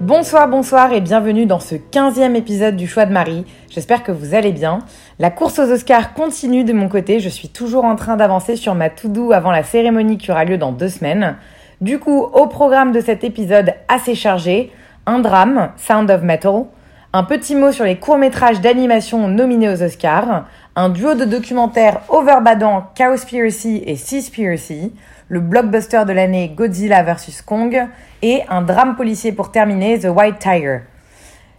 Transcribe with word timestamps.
Bonsoir, 0.00 0.46
bonsoir 0.46 0.92
et 0.92 1.00
bienvenue 1.00 1.44
dans 1.44 1.58
ce 1.58 1.74
15e 1.74 2.36
épisode 2.36 2.76
du 2.76 2.86
Choix 2.86 3.04
de 3.04 3.12
Marie. 3.12 3.44
J'espère 3.68 4.04
que 4.04 4.12
vous 4.12 4.32
allez 4.32 4.52
bien. 4.52 4.78
La 5.18 5.32
course 5.32 5.58
aux 5.58 5.72
Oscars 5.72 6.14
continue 6.14 6.62
de 6.62 6.72
mon 6.72 6.88
côté. 6.88 7.18
Je 7.18 7.28
suis 7.28 7.48
toujours 7.48 7.84
en 7.84 7.96
train 7.96 8.16
d'avancer 8.16 8.54
sur 8.54 8.76
ma 8.76 8.90
to-do 8.90 9.32
avant 9.32 9.50
la 9.50 9.64
cérémonie 9.64 10.16
qui 10.16 10.30
aura 10.30 10.44
lieu 10.44 10.56
dans 10.56 10.70
deux 10.70 10.88
semaines. 10.88 11.36
Du 11.80 11.98
coup, 11.98 12.20
au 12.20 12.46
programme 12.46 12.92
de 12.92 13.00
cet 13.00 13.24
épisode 13.24 13.74
assez 13.88 14.14
chargé, 14.14 14.70
un 15.04 15.18
drame, 15.18 15.70
Sound 15.76 16.08
of 16.12 16.22
Metal, 16.22 16.66
un 17.12 17.24
petit 17.24 17.56
mot 17.56 17.72
sur 17.72 17.84
les 17.84 17.96
courts-métrages 17.96 18.60
d'animation 18.60 19.26
nominés 19.26 19.70
aux 19.70 19.82
Oscars, 19.82 20.44
un 20.76 20.90
duo 20.90 21.14
de 21.14 21.24
documentaires 21.24 22.02
overbadant 22.08 22.84
Cowspiracy 22.96 23.82
et 23.84 23.96
Seaspiracy, 23.96 24.92
le 25.28 25.40
blockbuster 25.40 26.04
de 26.06 26.12
l'année 26.12 26.52
Godzilla 26.54 27.02
vs 27.02 27.42
Kong 27.44 27.86
et 28.22 28.42
un 28.48 28.62
drame 28.62 28.96
policier 28.96 29.32
pour 29.32 29.50
terminer 29.50 29.98
The 29.98 30.08
White 30.14 30.38
Tiger. 30.38 30.80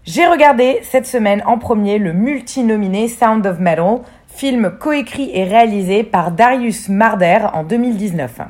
J'ai 0.05 0.25
regardé 0.25 0.79
cette 0.83 1.05
semaine 1.05 1.43
en 1.45 1.57
premier 1.57 1.99
le 1.99 2.13
multi-nominé 2.13 3.07
Sound 3.07 3.45
of 3.45 3.59
Metal, 3.59 3.99
film 4.27 4.71
coécrit 4.79 5.29
et 5.33 5.43
réalisé 5.43 6.03
par 6.03 6.31
Darius 6.31 6.89
Marder 6.89 7.39
en 7.53 7.63
2019. 7.63 8.41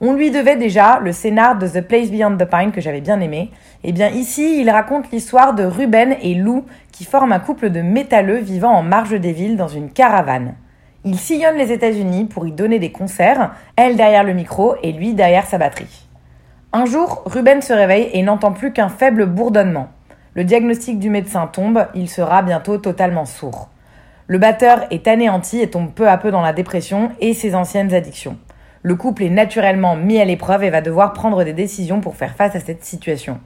On 0.00 0.14
lui 0.14 0.30
devait 0.30 0.56
déjà 0.56 0.98
le 1.00 1.12
scénar 1.12 1.58
de 1.58 1.66
The 1.68 1.80
Place 1.80 2.10
Beyond 2.10 2.36
the 2.36 2.44
Pine 2.44 2.72
que 2.72 2.80
j'avais 2.80 3.00
bien 3.00 3.20
aimé. 3.20 3.50
Et 3.84 3.92
bien 3.92 4.08
ici, 4.08 4.60
il 4.60 4.68
raconte 4.68 5.10
l'histoire 5.12 5.54
de 5.54 5.62
Ruben 5.62 6.16
et 6.20 6.34
Lou 6.34 6.64
qui 6.90 7.04
forment 7.04 7.32
un 7.32 7.38
couple 7.38 7.70
de 7.70 7.82
métalleux 7.82 8.38
vivant 8.38 8.72
en 8.72 8.82
marge 8.82 9.18
des 9.18 9.32
villes 9.32 9.56
dans 9.56 9.68
une 9.68 9.90
caravane. 9.90 10.54
Ils 11.04 11.18
sillonnent 11.18 11.56
les 11.56 11.72
États-Unis 11.72 12.26
pour 12.26 12.46
y 12.46 12.52
donner 12.52 12.78
des 12.78 12.92
concerts, 12.92 13.52
elle 13.74 13.96
derrière 13.96 14.22
le 14.22 14.34
micro 14.34 14.76
et 14.82 14.92
lui 14.92 15.14
derrière 15.14 15.46
sa 15.46 15.58
batterie. 15.58 16.06
Un 16.72 16.86
jour, 16.86 17.22
Ruben 17.26 17.60
se 17.60 17.72
réveille 17.72 18.08
et 18.12 18.22
n'entend 18.22 18.52
plus 18.52 18.72
qu'un 18.72 18.88
faible 18.88 19.26
bourdonnement. 19.26 19.88
Le 20.34 20.44
diagnostic 20.44 20.98
du 20.98 21.10
médecin 21.10 21.48
tombe, 21.48 21.86
il 21.94 22.08
sera 22.08 22.42
bientôt 22.42 22.78
totalement 22.78 23.26
sourd. 23.26 23.68
Le 24.28 24.38
batteur 24.38 24.86
est 24.90 25.08
anéanti 25.08 25.60
et 25.60 25.68
tombe 25.68 25.92
peu 25.92 26.08
à 26.08 26.16
peu 26.16 26.30
dans 26.30 26.40
la 26.40 26.52
dépression 26.52 27.10
et 27.20 27.34
ses 27.34 27.54
anciennes 27.54 27.92
addictions. 27.92 28.38
Le 28.82 28.94
couple 28.94 29.24
est 29.24 29.30
naturellement 29.30 29.96
mis 29.96 30.20
à 30.20 30.24
l'épreuve 30.24 30.62
et 30.62 30.70
va 30.70 30.80
devoir 30.80 31.12
prendre 31.12 31.42
des 31.42 31.52
décisions 31.52 32.00
pour 32.00 32.16
faire 32.16 32.34
face 32.34 32.56
à 32.56 32.60
cette 32.60 32.84
situation. 32.84 33.40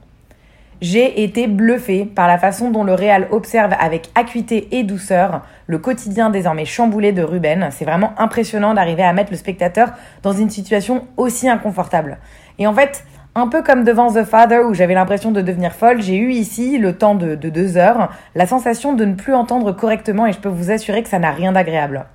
J'ai 0.79 1.23
été 1.23 1.47
bluffé 1.47 2.05
par 2.05 2.27
la 2.27 2.37
façon 2.37 2.69
dont 2.69 2.83
le 2.83 2.93
réal 2.93 3.27
observe 3.31 3.73
avec 3.79 4.11
acuité 4.13 4.67
et 4.71 4.83
douceur 4.83 5.41
le 5.65 5.79
quotidien 5.79 6.29
désormais 6.29 6.65
chamboulé 6.65 7.11
de 7.11 7.23
Ruben. 7.23 7.69
C'est 7.71 7.83
vraiment 7.83 8.13
impressionnant 8.19 8.75
d'arriver 8.75 9.01
à 9.01 9.11
mettre 9.11 9.31
le 9.31 9.37
spectateur 9.37 9.89
dans 10.21 10.33
une 10.33 10.51
situation 10.51 11.07
aussi 11.17 11.49
inconfortable. 11.49 12.19
Et 12.59 12.67
en 12.67 12.75
fait, 12.75 13.03
un 13.33 13.47
peu 13.47 13.63
comme 13.63 13.83
devant 13.83 14.13
The 14.13 14.23
Father 14.23 14.59
où 14.59 14.75
j'avais 14.75 14.93
l'impression 14.93 15.31
de 15.31 15.41
devenir 15.41 15.73
folle, 15.73 15.99
j'ai 15.99 16.15
eu 16.15 16.31
ici, 16.31 16.77
le 16.77 16.95
temps 16.95 17.15
de 17.15 17.33
deux 17.33 17.77
heures, 17.77 18.11
la 18.35 18.45
sensation 18.45 18.93
de 18.93 19.03
ne 19.03 19.15
plus 19.15 19.33
entendre 19.33 19.71
correctement 19.71 20.27
et 20.27 20.31
je 20.31 20.39
peux 20.39 20.47
vous 20.47 20.69
assurer 20.69 21.01
que 21.01 21.09
ça 21.09 21.17
n'a 21.17 21.31
rien 21.31 21.53
d'agréable. 21.53 22.05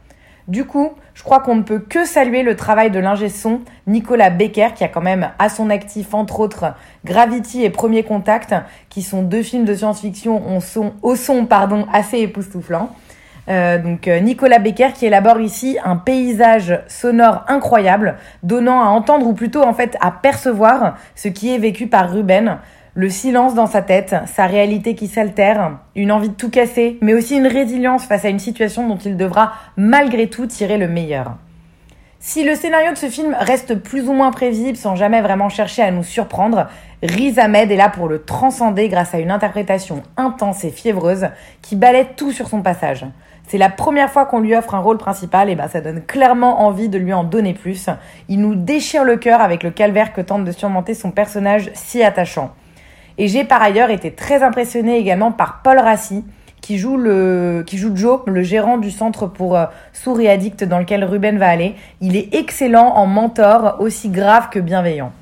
Du 0.48 0.64
coup, 0.64 0.90
je 1.14 1.22
crois 1.22 1.40
qu'on 1.40 1.54
ne 1.54 1.62
peut 1.62 1.78
que 1.78 2.04
saluer 2.04 2.42
le 2.42 2.56
travail 2.56 2.90
de 2.90 2.98
l'ingé 2.98 3.28
son 3.28 3.60
Nicolas 3.86 4.30
Becker, 4.30 4.74
qui 4.74 4.82
a 4.82 4.88
quand 4.88 5.00
même 5.00 5.30
à 5.38 5.48
son 5.48 5.70
actif, 5.70 6.14
entre 6.14 6.40
autres, 6.40 6.74
Gravity 7.04 7.64
et 7.64 7.70
Premier 7.70 8.02
Contact, 8.02 8.54
qui 8.88 9.02
sont 9.02 9.22
deux 9.22 9.42
films 9.42 9.64
de 9.64 9.74
science-fiction 9.74 10.42
au 11.02 11.16
son, 11.16 11.48
assez 11.92 12.18
époustouflants. 12.18 12.90
Euh, 13.48 13.78
donc 13.78 14.06
euh, 14.06 14.20
Nicolas 14.20 14.60
Becker 14.60 14.92
qui 14.94 15.06
élabore 15.06 15.40
ici 15.40 15.76
un 15.82 15.96
paysage 15.96 16.78
sonore 16.86 17.44
incroyable, 17.48 18.16
donnant 18.44 18.80
à 18.80 18.86
entendre 18.86 19.26
ou 19.26 19.32
plutôt 19.32 19.64
en 19.64 19.74
fait 19.74 19.96
à 20.00 20.12
percevoir 20.12 20.96
ce 21.16 21.26
qui 21.26 21.52
est 21.52 21.58
vécu 21.58 21.88
par 21.88 22.12
Ruben, 22.12 22.58
le 22.94 23.08
silence 23.08 23.54
dans 23.54 23.66
sa 23.66 23.80
tête, 23.80 24.14
sa 24.26 24.46
réalité 24.46 24.94
qui 24.94 25.06
s'altère, 25.06 25.78
une 25.96 26.12
envie 26.12 26.28
de 26.28 26.34
tout 26.34 26.50
casser, 26.50 26.98
mais 27.00 27.14
aussi 27.14 27.36
une 27.36 27.46
résilience 27.46 28.04
face 28.04 28.24
à 28.24 28.28
une 28.28 28.38
situation 28.38 28.86
dont 28.86 28.98
il 28.98 29.16
devra 29.16 29.54
malgré 29.76 30.28
tout 30.28 30.46
tirer 30.46 30.76
le 30.76 30.88
meilleur. 30.88 31.36
Si 32.20 32.44
le 32.44 32.54
scénario 32.54 32.92
de 32.92 32.98
ce 32.98 33.08
film 33.08 33.34
reste 33.38 33.76
plus 33.76 34.08
ou 34.08 34.12
moins 34.12 34.30
prévisible 34.30 34.76
sans 34.76 34.94
jamais 34.94 35.22
vraiment 35.22 35.48
chercher 35.48 35.82
à 35.82 35.90
nous 35.90 36.04
surprendre, 36.04 36.68
Riz 37.02 37.40
Ahmed 37.40 37.72
est 37.72 37.76
là 37.76 37.88
pour 37.88 38.08
le 38.08 38.22
transcender 38.22 38.88
grâce 38.88 39.14
à 39.14 39.18
une 39.18 39.32
interprétation 39.32 40.02
intense 40.16 40.62
et 40.62 40.70
fiévreuse 40.70 41.28
qui 41.62 41.74
balaie 41.74 42.10
tout 42.14 42.30
sur 42.30 42.46
son 42.46 42.62
passage. 42.62 43.06
C'est 43.48 43.58
la 43.58 43.70
première 43.70 44.10
fois 44.10 44.26
qu'on 44.26 44.38
lui 44.38 44.54
offre 44.54 44.74
un 44.74 44.80
rôle 44.80 44.98
principal 44.98 45.50
et 45.50 45.56
ben 45.56 45.66
ça 45.66 45.80
donne 45.80 46.02
clairement 46.02 46.60
envie 46.60 46.88
de 46.88 46.98
lui 46.98 47.12
en 47.12 47.24
donner 47.24 47.54
plus. 47.54 47.88
Il 48.28 48.40
nous 48.40 48.54
déchire 48.54 49.02
le 49.02 49.16
cœur 49.16 49.40
avec 49.40 49.64
le 49.64 49.70
calvaire 49.70 50.12
que 50.12 50.20
tente 50.20 50.44
de 50.44 50.52
surmonter 50.52 50.94
son 50.94 51.10
personnage 51.10 51.70
si 51.74 52.04
attachant. 52.04 52.52
Et 53.18 53.28
j'ai 53.28 53.44
par 53.44 53.62
ailleurs 53.62 53.90
été 53.90 54.12
très 54.12 54.42
impressionnée 54.42 54.98
également 54.98 55.32
par 55.32 55.60
Paul 55.62 55.78
Rassi, 55.78 56.24
qui 56.62 56.78
joue, 56.78 56.96
le, 56.96 57.64
Joe, 57.94 58.20
le 58.26 58.42
gérant 58.42 58.78
du 58.78 58.90
centre 58.90 59.26
pour 59.26 59.56
euh, 59.56 59.66
sourds 59.92 60.20
et 60.20 60.30
addicts 60.30 60.64
dans 60.64 60.78
lequel 60.78 61.04
Ruben 61.04 61.36
va 61.36 61.48
aller. 61.48 61.74
Il 62.00 62.16
est 62.16 62.34
excellent 62.34 62.94
en 62.94 63.06
mentor, 63.06 63.76
aussi 63.80 64.08
grave 64.08 64.48
que 64.48 64.60
bienveillant. 64.60 65.12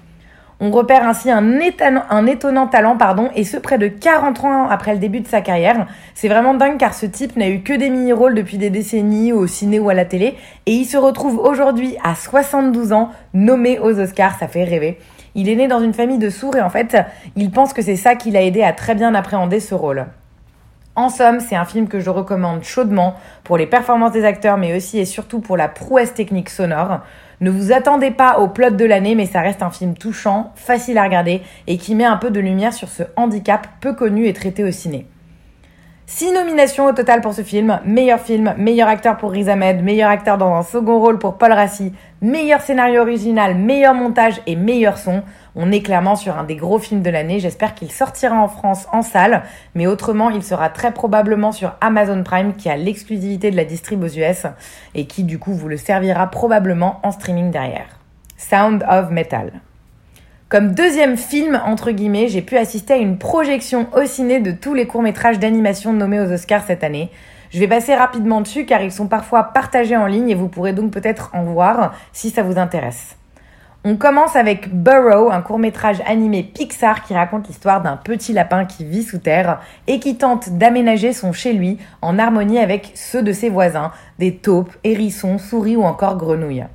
On 0.63 0.71
repère 0.71 1.09
ainsi 1.09 1.31
un, 1.31 1.59
étonnant, 1.59 2.03
un 2.11 2.27
étonnant 2.27 2.67
talent, 2.67 2.99
pardon, 2.99 3.31
et 3.35 3.45
ce 3.45 3.57
près 3.57 3.79
de 3.79 3.89
40 3.89 4.45
ans 4.45 4.69
après 4.69 4.93
le 4.93 4.99
début 4.99 5.21
de 5.21 5.27
sa 5.27 5.41
carrière. 5.41 5.87
C'est 6.15 6.29
vraiment 6.29 6.53
dingue 6.53 6.77
car 6.77 6.93
ce 6.93 7.07
type 7.07 7.35
n'a 7.37 7.49
eu 7.49 7.63
que 7.63 7.73
des 7.73 7.89
mini-rôles 7.89 8.35
depuis 8.35 8.59
des 8.59 8.69
décennies 8.69 9.33
au 9.33 9.47
ciné 9.47 9.81
ou 9.81 9.89
à 9.89 9.95
la 9.95 10.05
télé, 10.05 10.37
et 10.67 10.73
il 10.73 10.85
se 10.85 10.99
retrouve 10.99 11.39
aujourd'hui 11.39 11.97
à 12.05 12.15
72 12.15 12.93
ans, 12.93 13.09
nommé 13.33 13.79
aux 13.79 13.99
Oscars, 13.99 14.39
ça 14.39 14.49
fait 14.49 14.65
rêver. 14.65 14.99
Il 15.35 15.49
est 15.49 15.57
né 15.57 15.69
dans 15.69 15.81
une 15.81 15.95
famille 15.95 16.19
de 16.19 16.31
sourds 16.31 16.57
et 16.57 16.63
en 16.63 16.71
fait, 16.71 16.97
il 17.37 17.51
pense 17.51 17.73
que 17.73 17.83
c'est 17.83 17.97
ça 17.97 18.15
qui 18.15 18.31
l'a 18.31 18.43
aidé 18.43 18.63
à 18.63 18.73
très 18.73 18.95
bien 18.95 19.15
appréhender 19.15 19.61
ce 19.61 19.75
rôle. 19.75 20.07
En 20.97 21.09
somme, 21.09 21.41
c'est 21.41 21.57
un 21.57 21.65
film 21.65 21.87
que 21.87 22.01
je 22.01 22.11
recommande 22.11 22.65
chaudement 22.65 23.15
pour 23.45 23.57
les 23.57 23.67
performances 23.67 24.13
des 24.13 24.25
acteurs, 24.25 24.59
mais 24.59 24.77
aussi 24.77 24.99
et 24.99 25.05
surtout 25.05 25.41
pour 25.41 25.57
la 25.57 25.69
prouesse 25.69 26.15
technique 26.15 26.51
sonore. 26.51 27.01
Ne 27.41 27.51
vous 27.51 27.73
attendez 27.73 28.11
pas 28.11 28.39
au 28.39 28.49
plot 28.49 28.71
de 28.71 28.85
l'année, 28.85 29.15
mais 29.15 29.27
ça 29.27 29.41
reste 29.41 29.63
un 29.63 29.71
film 29.71 29.95
touchant, 29.95 30.53
facile 30.57 30.99
à 30.99 31.05
regarder 31.05 31.43
et 31.67 31.79
qui 31.79 31.95
met 31.95 32.05
un 32.05 32.17
peu 32.17 32.31
de 32.31 32.41
lumière 32.41 32.75
sur 32.75 32.89
ce 32.89 33.05
handicap 33.17 33.67
peu 33.81 33.95
connu 33.95 34.27
et 34.27 34.33
traité 34.33 34.65
au 34.65 34.71
ciné. 34.71 35.07
Six 36.13 36.33
nominations 36.33 36.87
au 36.87 36.93
total 36.93 37.21
pour 37.21 37.35
ce 37.35 37.43
film. 37.43 37.79
Meilleur 37.85 38.19
film, 38.19 38.53
meilleur 38.59 38.89
acteur 38.89 39.17
pour 39.17 39.31
Riz 39.31 39.49
Ahmed, 39.49 39.81
meilleur 39.81 40.11
acteur 40.11 40.39
dans 40.39 40.57
un 40.57 40.65
second 40.65 40.99
rôle 40.99 41.21
pour 41.21 41.39
Paul 41.39 41.53
Rassi, 41.53 41.93
meilleur 42.21 42.63
scénario 42.63 43.03
original, 43.03 43.55
meilleur 43.55 43.95
montage 43.95 44.43
et 44.49 44.57
meilleur 44.57 44.99
son. 44.99 45.23
On 45.55 45.71
est 45.71 45.83
clairement 45.83 46.17
sur 46.17 46.37
un 46.37 46.43
des 46.43 46.57
gros 46.57 46.81
films 46.81 47.03
de 47.03 47.11
l'année. 47.11 47.39
J'espère 47.39 47.77
qu'il 47.77 47.93
sortira 47.93 48.35
en 48.37 48.49
France 48.49 48.89
en 48.91 49.03
salle, 49.03 49.45
mais 49.77 49.87
autrement, 49.87 50.31
il 50.31 50.43
sera 50.43 50.69
très 50.69 50.93
probablement 50.93 51.53
sur 51.53 51.77
Amazon 51.81 52.25
Prime 52.25 52.55
qui 52.55 52.69
a 52.69 52.77
l'exclusivité 52.77 53.53
de 53.53 53.57
la 53.57 53.65
distrib 53.65 54.03
aux 54.03 54.09
US 54.09 54.47
et 54.97 55.07
qui 55.07 55.23
du 55.23 55.39
coup 55.39 55.55
vous 55.55 55.69
le 55.69 55.77
servira 55.77 56.27
probablement 56.27 56.99
en 57.05 57.13
streaming 57.13 57.53
derrière. 57.53 58.01
Sound 58.37 58.85
of 58.91 59.11
Metal. 59.11 59.53
Comme 60.51 60.73
deuxième 60.73 61.17
film, 61.17 61.63
entre 61.65 61.93
guillemets, 61.93 62.27
j'ai 62.27 62.43
pu 62.43 62.57
assister 62.57 62.95
à 62.95 62.97
une 62.97 63.19
projection 63.19 63.87
au 63.95 64.05
ciné 64.05 64.41
de 64.41 64.51
tous 64.51 64.75
les 64.75 64.89
courts-métrages 64.89 65.39
d'animation 65.39 65.93
nommés 65.93 66.19
aux 66.19 66.33
Oscars 66.33 66.65
cette 66.67 66.83
année. 66.83 67.09
Je 67.53 67.61
vais 67.61 67.69
passer 67.69 67.95
rapidement 67.95 68.41
dessus 68.41 68.65
car 68.65 68.83
ils 68.83 68.91
sont 68.91 69.07
parfois 69.07 69.45
partagés 69.45 69.97
en 69.97 70.07
ligne 70.07 70.29
et 70.29 70.35
vous 70.35 70.49
pourrez 70.49 70.73
donc 70.73 70.91
peut-être 70.91 71.31
en 71.35 71.45
voir 71.45 71.95
si 72.13 72.31
ça 72.31 72.43
vous 72.43 72.59
intéresse. 72.59 73.17
On 73.85 73.95
commence 73.97 74.35
avec 74.35 74.75
Burrow, 74.75 75.31
un 75.31 75.41
court-métrage 75.41 76.03
animé 76.05 76.43
Pixar 76.43 77.05
qui 77.05 77.15
raconte 77.15 77.47
l'histoire 77.47 77.81
d'un 77.81 77.97
petit 77.97 78.33
lapin 78.33 78.65
qui 78.65 78.85
vit 78.85 79.05
sous 79.05 79.19
terre 79.19 79.61
et 79.87 80.01
qui 80.01 80.17
tente 80.17 80.59
d'aménager 80.59 81.13
son 81.13 81.33
chez 81.33 81.53
lui 81.53 81.79
en 82.03 82.19
harmonie 82.19 82.59
avec 82.59 82.91
ceux 82.97 83.23
de 83.23 83.33
ses 83.33 83.51
voisins, 83.51 83.93
des 84.19 84.35
taupes, 84.35 84.75
hérissons, 84.83 85.39
souris 85.39 85.77
ou 85.77 85.85
encore 85.85 86.17
grenouilles. 86.17 86.67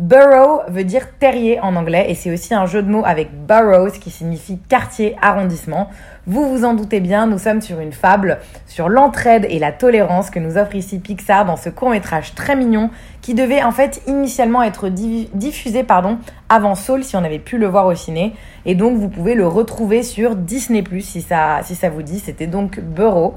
Borough 0.00 0.62
veut 0.66 0.82
dire 0.82 1.06
terrier 1.20 1.60
en 1.60 1.76
anglais 1.76 2.06
et 2.08 2.16
c'est 2.16 2.32
aussi 2.32 2.52
un 2.52 2.66
jeu 2.66 2.82
de 2.82 2.90
mots 2.90 3.04
avec 3.04 3.30
boroughs 3.46 3.92
qui 3.92 4.10
signifie 4.10 4.58
quartier, 4.58 5.14
arrondissement. 5.22 5.88
Vous 6.26 6.48
vous 6.48 6.64
en 6.64 6.74
doutez 6.74 6.98
bien, 6.98 7.28
nous 7.28 7.38
sommes 7.38 7.60
sur 7.60 7.78
une 7.78 7.92
fable 7.92 8.40
sur 8.66 8.88
l'entraide 8.88 9.46
et 9.48 9.60
la 9.60 9.70
tolérance 9.70 10.30
que 10.30 10.40
nous 10.40 10.58
offre 10.58 10.74
ici 10.74 10.98
Pixar 10.98 11.44
dans 11.44 11.54
ce 11.54 11.68
court 11.68 11.90
métrage 11.90 12.34
très 12.34 12.56
mignon 12.56 12.90
qui 13.22 13.34
devait 13.34 13.62
en 13.62 13.70
fait 13.70 14.02
initialement 14.08 14.64
être 14.64 14.88
diffusé 14.88 15.84
pardon, 15.84 16.18
avant 16.48 16.74
Soul 16.74 17.04
si 17.04 17.14
on 17.14 17.22
avait 17.22 17.38
pu 17.38 17.56
le 17.56 17.68
voir 17.68 17.86
au 17.86 17.94
ciné 17.94 18.32
et 18.66 18.74
donc 18.74 18.98
vous 18.98 19.08
pouvez 19.08 19.36
le 19.36 19.46
retrouver 19.46 20.02
sur 20.02 20.34
Disney⁇ 20.34 20.82
si 21.02 21.22
ça, 21.22 21.60
si 21.62 21.76
ça 21.76 21.88
vous 21.88 22.02
dit, 22.02 22.18
c'était 22.18 22.48
donc 22.48 22.80
Borough. 22.80 23.34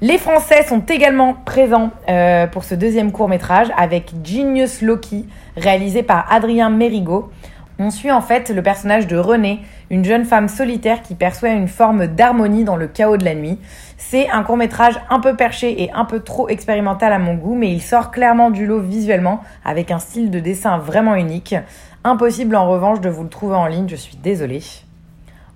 Les 0.00 0.16
Français 0.16 0.62
sont 0.62 0.78
également 0.78 1.34
présents 1.34 1.90
euh, 2.08 2.46
pour 2.46 2.62
ce 2.62 2.76
deuxième 2.76 3.10
court 3.10 3.28
métrage 3.28 3.66
avec 3.76 4.12
Genius 4.22 4.80
Loki, 4.80 5.24
réalisé 5.56 6.04
par 6.04 6.32
Adrien 6.32 6.70
Mérigot. 6.70 7.32
On 7.80 7.90
suit 7.90 8.12
en 8.12 8.20
fait 8.20 8.50
le 8.50 8.62
personnage 8.62 9.08
de 9.08 9.16
Renée, 9.16 9.60
une 9.90 10.04
jeune 10.04 10.24
femme 10.24 10.46
solitaire 10.46 11.02
qui 11.02 11.16
perçoit 11.16 11.48
une 11.48 11.66
forme 11.66 12.06
d'harmonie 12.06 12.62
dans 12.62 12.76
le 12.76 12.86
chaos 12.86 13.16
de 13.16 13.24
la 13.24 13.34
nuit. 13.34 13.58
C'est 13.96 14.30
un 14.30 14.44
court 14.44 14.56
métrage 14.56 15.00
un 15.10 15.18
peu 15.18 15.34
perché 15.34 15.82
et 15.82 15.90
un 15.90 16.04
peu 16.04 16.20
trop 16.20 16.48
expérimental 16.48 17.12
à 17.12 17.18
mon 17.18 17.34
goût, 17.34 17.56
mais 17.56 17.72
il 17.72 17.82
sort 17.82 18.12
clairement 18.12 18.52
du 18.52 18.66
lot 18.66 18.78
visuellement 18.78 19.40
avec 19.64 19.90
un 19.90 19.98
style 19.98 20.30
de 20.30 20.38
dessin 20.38 20.78
vraiment 20.78 21.16
unique. 21.16 21.56
Impossible 22.04 22.54
en 22.54 22.70
revanche 22.70 23.00
de 23.00 23.08
vous 23.08 23.24
le 23.24 23.28
trouver 23.28 23.56
en 23.56 23.66
ligne, 23.66 23.88
je 23.88 23.96
suis 23.96 24.16
désolée. 24.16 24.62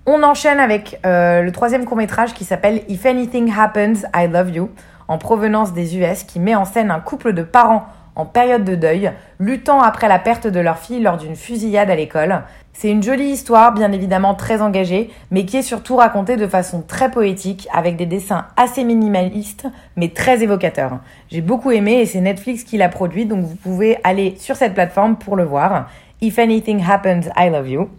On 0.05 0.21
enchaîne 0.21 0.59
avec 0.59 0.99
euh, 1.05 1.41
le 1.43 1.51
troisième 1.53 1.85
court 1.85 1.95
métrage 1.95 2.33
qui 2.33 2.43
s'appelle 2.43 2.81
If 2.89 3.05
Anything 3.05 3.49
Happens, 3.57 4.03
I 4.13 4.27
Love 4.27 4.49
You, 4.49 4.69
en 5.07 5.17
provenance 5.17 5.71
des 5.71 5.97
US, 5.97 6.23
qui 6.23 6.41
met 6.41 6.55
en 6.55 6.65
scène 6.65 6.91
un 6.91 6.99
couple 6.99 7.31
de 7.31 7.41
parents 7.41 7.85
en 8.15 8.25
période 8.25 8.65
de 8.65 8.75
deuil, 8.75 9.13
luttant 9.39 9.81
après 9.81 10.09
la 10.09 10.19
perte 10.19 10.45
de 10.45 10.59
leur 10.59 10.77
fille 10.77 10.99
lors 10.99 11.15
d'une 11.15 11.37
fusillade 11.37 11.89
à 11.89 11.95
l'école. 11.95 12.41
C'est 12.73 12.89
une 12.89 13.01
jolie 13.01 13.29
histoire, 13.29 13.71
bien 13.71 13.93
évidemment 13.93 14.35
très 14.35 14.61
engagée, 14.61 15.09
mais 15.31 15.45
qui 15.45 15.55
est 15.55 15.61
surtout 15.61 15.95
racontée 15.95 16.35
de 16.35 16.47
façon 16.47 16.83
très 16.85 17.09
poétique, 17.09 17.69
avec 17.73 17.95
des 17.95 18.05
dessins 18.05 18.47
assez 18.57 18.83
minimalistes, 18.83 19.67
mais 19.95 20.09
très 20.09 20.43
évocateurs. 20.43 20.99
J'ai 21.29 21.41
beaucoup 21.41 21.71
aimé 21.71 22.01
et 22.01 22.05
c'est 22.05 22.19
Netflix 22.19 22.65
qui 22.65 22.75
l'a 22.75 22.89
produit, 22.89 23.25
donc 23.25 23.45
vous 23.45 23.55
pouvez 23.55 23.97
aller 24.03 24.35
sur 24.37 24.57
cette 24.57 24.73
plateforme 24.73 25.15
pour 25.15 25.37
le 25.37 25.45
voir. 25.45 25.87
If 26.21 26.39
Anything 26.39 26.83
Happens, 26.85 27.29
I 27.37 27.49
Love 27.49 27.69
You. 27.69 27.89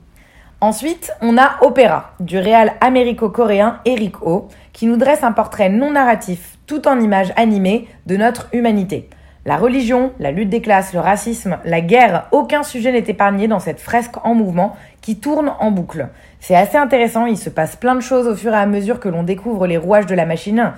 Ensuite, 0.60 1.12
on 1.20 1.36
a 1.36 1.56
Opéra, 1.60 2.12
du 2.20 2.38
réal 2.38 2.74
américo-coréen 2.80 3.80
Eric 3.84 4.22
Ho, 4.22 4.48
qui 4.72 4.86
nous 4.86 4.96
dresse 4.96 5.22
un 5.22 5.32
portrait 5.32 5.68
non 5.68 5.92
narratif, 5.92 6.58
tout 6.66 6.88
en 6.88 7.00
images 7.00 7.32
animées, 7.36 7.88
de 8.06 8.16
notre 8.16 8.48
humanité. 8.52 9.10
La 9.46 9.58
religion, 9.58 10.12
la 10.18 10.30
lutte 10.30 10.48
des 10.48 10.62
classes, 10.62 10.94
le 10.94 11.00
racisme, 11.00 11.58
la 11.66 11.82
guerre, 11.82 12.28
aucun 12.32 12.62
sujet 12.62 12.92
n'est 12.92 13.04
épargné 13.06 13.46
dans 13.46 13.58
cette 13.58 13.80
fresque 13.80 14.24
en 14.24 14.34
mouvement 14.34 14.74
qui 15.02 15.20
tourne 15.20 15.52
en 15.58 15.70
boucle. 15.70 16.08
C'est 16.40 16.56
assez 16.56 16.78
intéressant, 16.78 17.26
il 17.26 17.36
se 17.36 17.50
passe 17.50 17.76
plein 17.76 17.94
de 17.94 18.00
choses 18.00 18.26
au 18.26 18.34
fur 18.34 18.54
et 18.54 18.56
à 18.56 18.64
mesure 18.64 19.00
que 19.00 19.10
l'on 19.10 19.22
découvre 19.22 19.66
les 19.66 19.76
rouages 19.76 20.06
de 20.06 20.14
la 20.14 20.24
machine. 20.24 20.72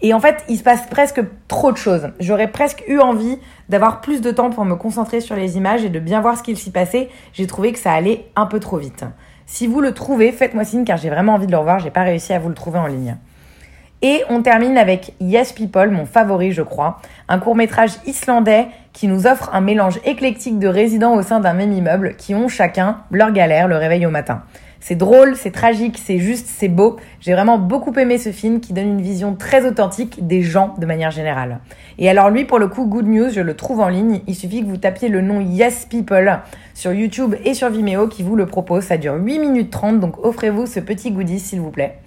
Et 0.00 0.14
en 0.14 0.20
fait, 0.20 0.44
il 0.48 0.56
se 0.56 0.62
passe 0.62 0.86
presque 0.86 1.20
trop 1.48 1.72
de 1.72 1.76
choses. 1.76 2.10
J'aurais 2.20 2.48
presque 2.48 2.84
eu 2.86 3.00
envie 3.00 3.38
d'avoir 3.68 4.00
plus 4.00 4.20
de 4.20 4.30
temps 4.30 4.50
pour 4.50 4.64
me 4.64 4.76
concentrer 4.76 5.20
sur 5.20 5.34
les 5.34 5.56
images 5.56 5.84
et 5.84 5.88
de 5.88 5.98
bien 5.98 6.20
voir 6.20 6.38
ce 6.38 6.42
qu'il 6.42 6.56
s'y 6.56 6.70
passait. 6.70 7.08
J'ai 7.32 7.46
trouvé 7.46 7.72
que 7.72 7.78
ça 7.78 7.92
allait 7.92 8.26
un 8.36 8.46
peu 8.46 8.60
trop 8.60 8.76
vite. 8.76 9.04
Si 9.46 9.66
vous 9.66 9.80
le 9.80 9.92
trouvez, 9.92 10.30
faites-moi 10.30 10.64
signe 10.64 10.84
car 10.84 10.98
j'ai 10.98 11.10
vraiment 11.10 11.34
envie 11.34 11.46
de 11.46 11.52
le 11.52 11.58
revoir. 11.58 11.80
J'ai 11.80 11.90
pas 11.90 12.02
réussi 12.02 12.32
à 12.32 12.38
vous 12.38 12.48
le 12.48 12.54
trouver 12.54 12.78
en 12.78 12.86
ligne. 12.86 13.16
Et 14.00 14.22
on 14.28 14.42
termine 14.42 14.78
avec 14.78 15.14
Yes 15.20 15.52
People, 15.52 15.90
mon 15.90 16.06
favori 16.06 16.52
je 16.52 16.62
crois, 16.62 17.00
un 17.28 17.40
court 17.40 17.56
métrage 17.56 17.90
islandais 18.06 18.68
qui 18.92 19.08
nous 19.08 19.26
offre 19.26 19.50
un 19.52 19.60
mélange 19.60 19.98
éclectique 20.04 20.60
de 20.60 20.68
résidents 20.68 21.14
au 21.14 21.22
sein 21.22 21.40
d'un 21.40 21.52
même 21.52 21.72
immeuble 21.72 22.14
qui 22.14 22.32
ont 22.36 22.46
chacun 22.46 22.98
leur 23.10 23.32
galère, 23.32 23.66
le 23.66 23.76
réveil 23.76 24.06
au 24.06 24.10
matin. 24.10 24.44
C'est 24.80 24.94
drôle, 24.94 25.34
c'est 25.36 25.50
tragique, 25.50 25.98
c'est 26.02 26.18
juste, 26.18 26.46
c'est 26.48 26.68
beau. 26.68 26.96
J'ai 27.20 27.32
vraiment 27.32 27.58
beaucoup 27.58 27.92
aimé 27.94 28.16
ce 28.16 28.30
film 28.30 28.60
qui 28.60 28.72
donne 28.72 28.88
une 28.88 29.02
vision 29.02 29.34
très 29.34 29.66
authentique 29.66 30.26
des 30.26 30.40
gens 30.40 30.74
de 30.78 30.86
manière 30.86 31.10
générale. 31.10 31.58
Et 31.98 32.08
alors 32.08 32.30
lui, 32.30 32.44
pour 32.44 32.58
le 32.58 32.68
coup, 32.68 32.86
Good 32.86 33.06
News, 33.06 33.30
je 33.30 33.40
le 33.40 33.54
trouve 33.54 33.80
en 33.80 33.88
ligne. 33.88 34.20
Il 34.26 34.34
suffit 34.34 34.62
que 34.62 34.68
vous 34.68 34.76
tapiez 34.76 35.08
le 35.08 35.20
nom 35.20 35.40
Yes 35.40 35.86
People 35.86 36.40
sur 36.74 36.92
YouTube 36.92 37.34
et 37.44 37.54
sur 37.54 37.70
Vimeo 37.70 38.06
qui 38.06 38.22
vous 38.22 38.36
le 38.36 38.46
propose. 38.46 38.84
Ça 38.84 38.96
dure 38.96 39.14
8 39.14 39.38
minutes 39.38 39.70
30, 39.70 40.00
donc 40.00 40.24
offrez-vous 40.24 40.66
ce 40.66 40.80
petit 40.80 41.10
goodie 41.10 41.40
s'il 41.40 41.60
vous 41.60 41.70
plaît. 41.70 41.98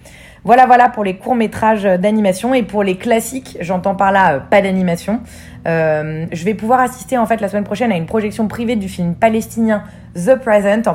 Voilà, 0.44 0.66
voilà 0.66 0.88
pour 0.88 1.04
les 1.04 1.14
courts-métrages 1.14 1.84
d'animation 1.84 2.52
et 2.52 2.64
pour 2.64 2.82
les 2.82 2.96
classiques, 2.96 3.56
j'entends 3.60 3.94
par 3.94 4.10
là 4.10 4.34
euh, 4.34 4.40
pas 4.40 4.60
d'animation. 4.60 5.20
Euh, 5.68 6.26
je 6.32 6.44
vais 6.44 6.54
pouvoir 6.54 6.80
assister 6.80 7.16
en 7.16 7.26
fait 7.26 7.40
la 7.40 7.46
semaine 7.46 7.62
prochaine 7.62 7.92
à 7.92 7.96
une 7.96 8.06
projection 8.06 8.48
privée 8.48 8.74
du 8.74 8.88
film 8.88 9.14
palestinien 9.14 9.84
The 10.16 10.34
Present 10.34 10.82
en 10.88 10.94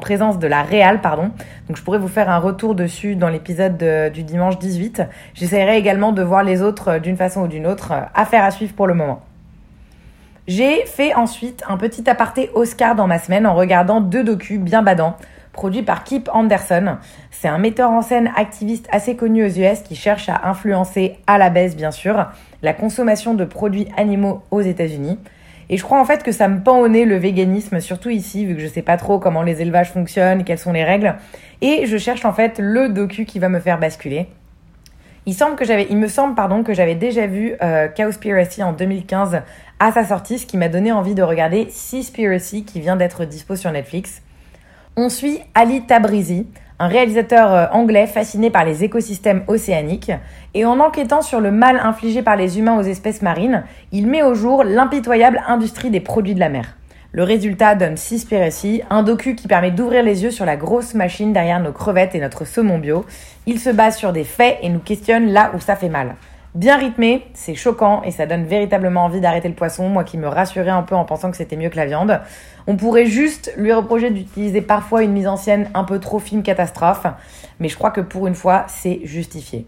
présence 0.00 0.38
de, 0.40 0.46
la 0.48 0.62
Réal, 0.62 1.00
pardon. 1.00 1.30
Donc 1.68 1.76
je 1.76 1.82
pourrais 1.82 1.98
vous 1.98 2.08
faire 2.08 2.28
un 2.28 2.38
retour 2.38 2.74
dessus 2.74 3.14
dans 3.14 3.28
l'épisode 3.28 4.10
du 4.12 4.24
dimanche 4.24 4.58
18. 4.58 5.02
J'essaierai 5.34 5.78
également 5.78 6.10
de 6.10 6.22
voir 6.22 6.42
les 6.42 6.60
autres 6.60 6.88
euh, 6.88 6.98
d'une 6.98 7.16
façon 7.16 7.42
ou 7.42 7.46
d'une 7.46 7.68
autre. 7.68 7.92
Affaire 8.12 8.42
à 8.42 8.50
suivre 8.50 8.74
pour 8.74 8.88
le 8.88 8.94
moment. 8.94 9.20
J'ai 10.48 10.84
fait 10.84 11.14
ensuite 11.14 11.62
un 11.68 11.76
petit 11.76 12.10
aparté 12.10 12.50
Oscar 12.54 12.96
dans 12.96 13.06
ma 13.06 13.20
semaine 13.20 13.46
en 13.46 13.54
regardant 13.54 14.00
deux 14.00 14.24
docus 14.24 14.58
bien 14.58 14.82
badants 14.82 15.16
produit 15.54 15.82
par 15.82 16.04
Kip 16.04 16.28
Anderson. 16.34 16.98
C'est 17.30 17.48
un 17.48 17.56
metteur 17.56 17.90
en 17.90 18.02
scène 18.02 18.30
activiste 18.36 18.86
assez 18.90 19.16
connu 19.16 19.44
aux 19.44 19.48
US 19.48 19.80
qui 19.80 19.96
cherche 19.96 20.28
à 20.28 20.42
influencer 20.44 21.16
à 21.26 21.38
la 21.38 21.48
baisse, 21.48 21.76
bien 21.76 21.90
sûr, 21.90 22.26
la 22.60 22.74
consommation 22.74 23.32
de 23.32 23.46
produits 23.46 23.88
animaux 23.96 24.42
aux 24.50 24.60
États-Unis. 24.60 25.18
Et 25.70 25.78
je 25.78 25.82
crois 25.82 25.98
en 25.98 26.04
fait 26.04 26.22
que 26.22 26.32
ça 26.32 26.48
me 26.48 26.60
pend 26.60 26.78
au 26.80 26.88
nez 26.88 27.06
le 27.06 27.16
véganisme, 27.16 27.80
surtout 27.80 28.10
ici, 28.10 28.44
vu 28.44 28.54
que 28.54 28.60
je 28.60 28.66
sais 28.66 28.82
pas 28.82 28.98
trop 28.98 29.18
comment 29.18 29.42
les 29.42 29.62
élevages 29.62 29.90
fonctionnent, 29.90 30.44
quelles 30.44 30.58
sont 30.58 30.72
les 30.72 30.84
règles. 30.84 31.14
Et 31.62 31.86
je 31.86 31.96
cherche 31.96 32.24
en 32.26 32.32
fait 32.32 32.58
le 32.58 32.90
docu 32.90 33.24
qui 33.24 33.38
va 33.38 33.48
me 33.48 33.60
faire 33.60 33.78
basculer. 33.78 34.28
Il, 35.26 35.32
semble 35.32 35.56
que 35.56 35.94
me 35.94 36.08
semble 36.08 36.34
pardon, 36.34 36.62
que 36.62 36.74
j'avais 36.74 36.94
déjà 36.94 37.26
vu 37.26 37.54
euh, 37.62 37.88
Cowspiracy 37.88 38.62
en 38.62 38.74
2015 38.74 39.40
à 39.80 39.92
sa 39.92 40.04
sortie, 40.04 40.38
ce 40.38 40.44
qui 40.44 40.58
m'a 40.58 40.68
donné 40.68 40.92
envie 40.92 41.14
de 41.14 41.22
regarder 41.22 41.68
Seaspiracy 41.70 42.64
qui 42.64 42.80
vient 42.80 42.96
d'être 42.96 43.24
dispo 43.24 43.56
sur 43.56 43.72
Netflix. 43.72 44.20
On 44.96 45.08
suit 45.08 45.40
Ali 45.56 45.82
Tabrizi, 45.82 46.46
un 46.78 46.86
réalisateur 46.86 47.52
euh, 47.52 47.66
anglais 47.72 48.06
fasciné 48.06 48.50
par 48.50 48.64
les 48.64 48.84
écosystèmes 48.84 49.42
océaniques, 49.48 50.12
et 50.54 50.64
en 50.64 50.78
enquêtant 50.78 51.20
sur 51.20 51.40
le 51.40 51.50
mal 51.50 51.80
infligé 51.82 52.22
par 52.22 52.36
les 52.36 52.60
humains 52.60 52.78
aux 52.78 52.82
espèces 52.82 53.20
marines, 53.20 53.64
il 53.90 54.06
met 54.06 54.22
au 54.22 54.34
jour 54.34 54.62
l'impitoyable 54.62 55.42
industrie 55.48 55.90
des 55.90 55.98
produits 55.98 56.36
de 56.36 56.40
la 56.40 56.48
mer. 56.48 56.76
Le 57.10 57.24
résultat 57.24 57.74
donne 57.74 57.96
Seaspiracy, 57.96 58.82
un 58.88 59.02
docu 59.02 59.34
qui 59.34 59.48
permet 59.48 59.72
d'ouvrir 59.72 60.04
les 60.04 60.22
yeux 60.22 60.30
sur 60.30 60.46
la 60.46 60.56
grosse 60.56 60.94
machine 60.94 61.32
derrière 61.32 61.58
nos 61.58 61.72
crevettes 61.72 62.14
et 62.14 62.20
notre 62.20 62.44
saumon 62.44 62.78
bio. 62.78 63.04
Il 63.46 63.58
se 63.58 63.70
base 63.70 63.96
sur 63.96 64.12
des 64.12 64.24
faits 64.24 64.58
et 64.62 64.68
nous 64.68 64.78
questionne 64.78 65.32
là 65.32 65.50
où 65.56 65.60
ça 65.60 65.74
fait 65.74 65.88
mal. 65.88 66.14
Bien 66.54 66.76
rythmé, 66.76 67.26
c'est 67.34 67.56
choquant 67.56 68.02
et 68.04 68.12
ça 68.12 68.26
donne 68.26 68.44
véritablement 68.44 69.04
envie 69.04 69.20
d'arrêter 69.20 69.48
le 69.48 69.54
poisson, 69.54 69.88
moi 69.88 70.04
qui 70.04 70.16
me 70.18 70.28
rassurais 70.28 70.70
un 70.70 70.82
peu 70.82 70.94
en 70.94 71.04
pensant 71.04 71.32
que 71.32 71.36
c'était 71.36 71.56
mieux 71.56 71.68
que 71.68 71.76
la 71.76 71.84
viande. 71.84 72.20
On 72.68 72.76
pourrait 72.76 73.06
juste 73.06 73.52
lui 73.56 73.72
reprocher 73.72 74.10
d'utiliser 74.10 74.60
parfois 74.60 75.02
une 75.02 75.10
mise 75.10 75.26
en 75.26 75.36
scène 75.36 75.68
un 75.74 75.82
peu 75.82 75.98
trop 75.98 76.20
film 76.20 76.44
catastrophe, 76.44 77.06
mais 77.58 77.68
je 77.68 77.76
crois 77.76 77.90
que 77.90 78.00
pour 78.00 78.28
une 78.28 78.36
fois, 78.36 78.66
c'est 78.68 79.00
justifié. 79.02 79.66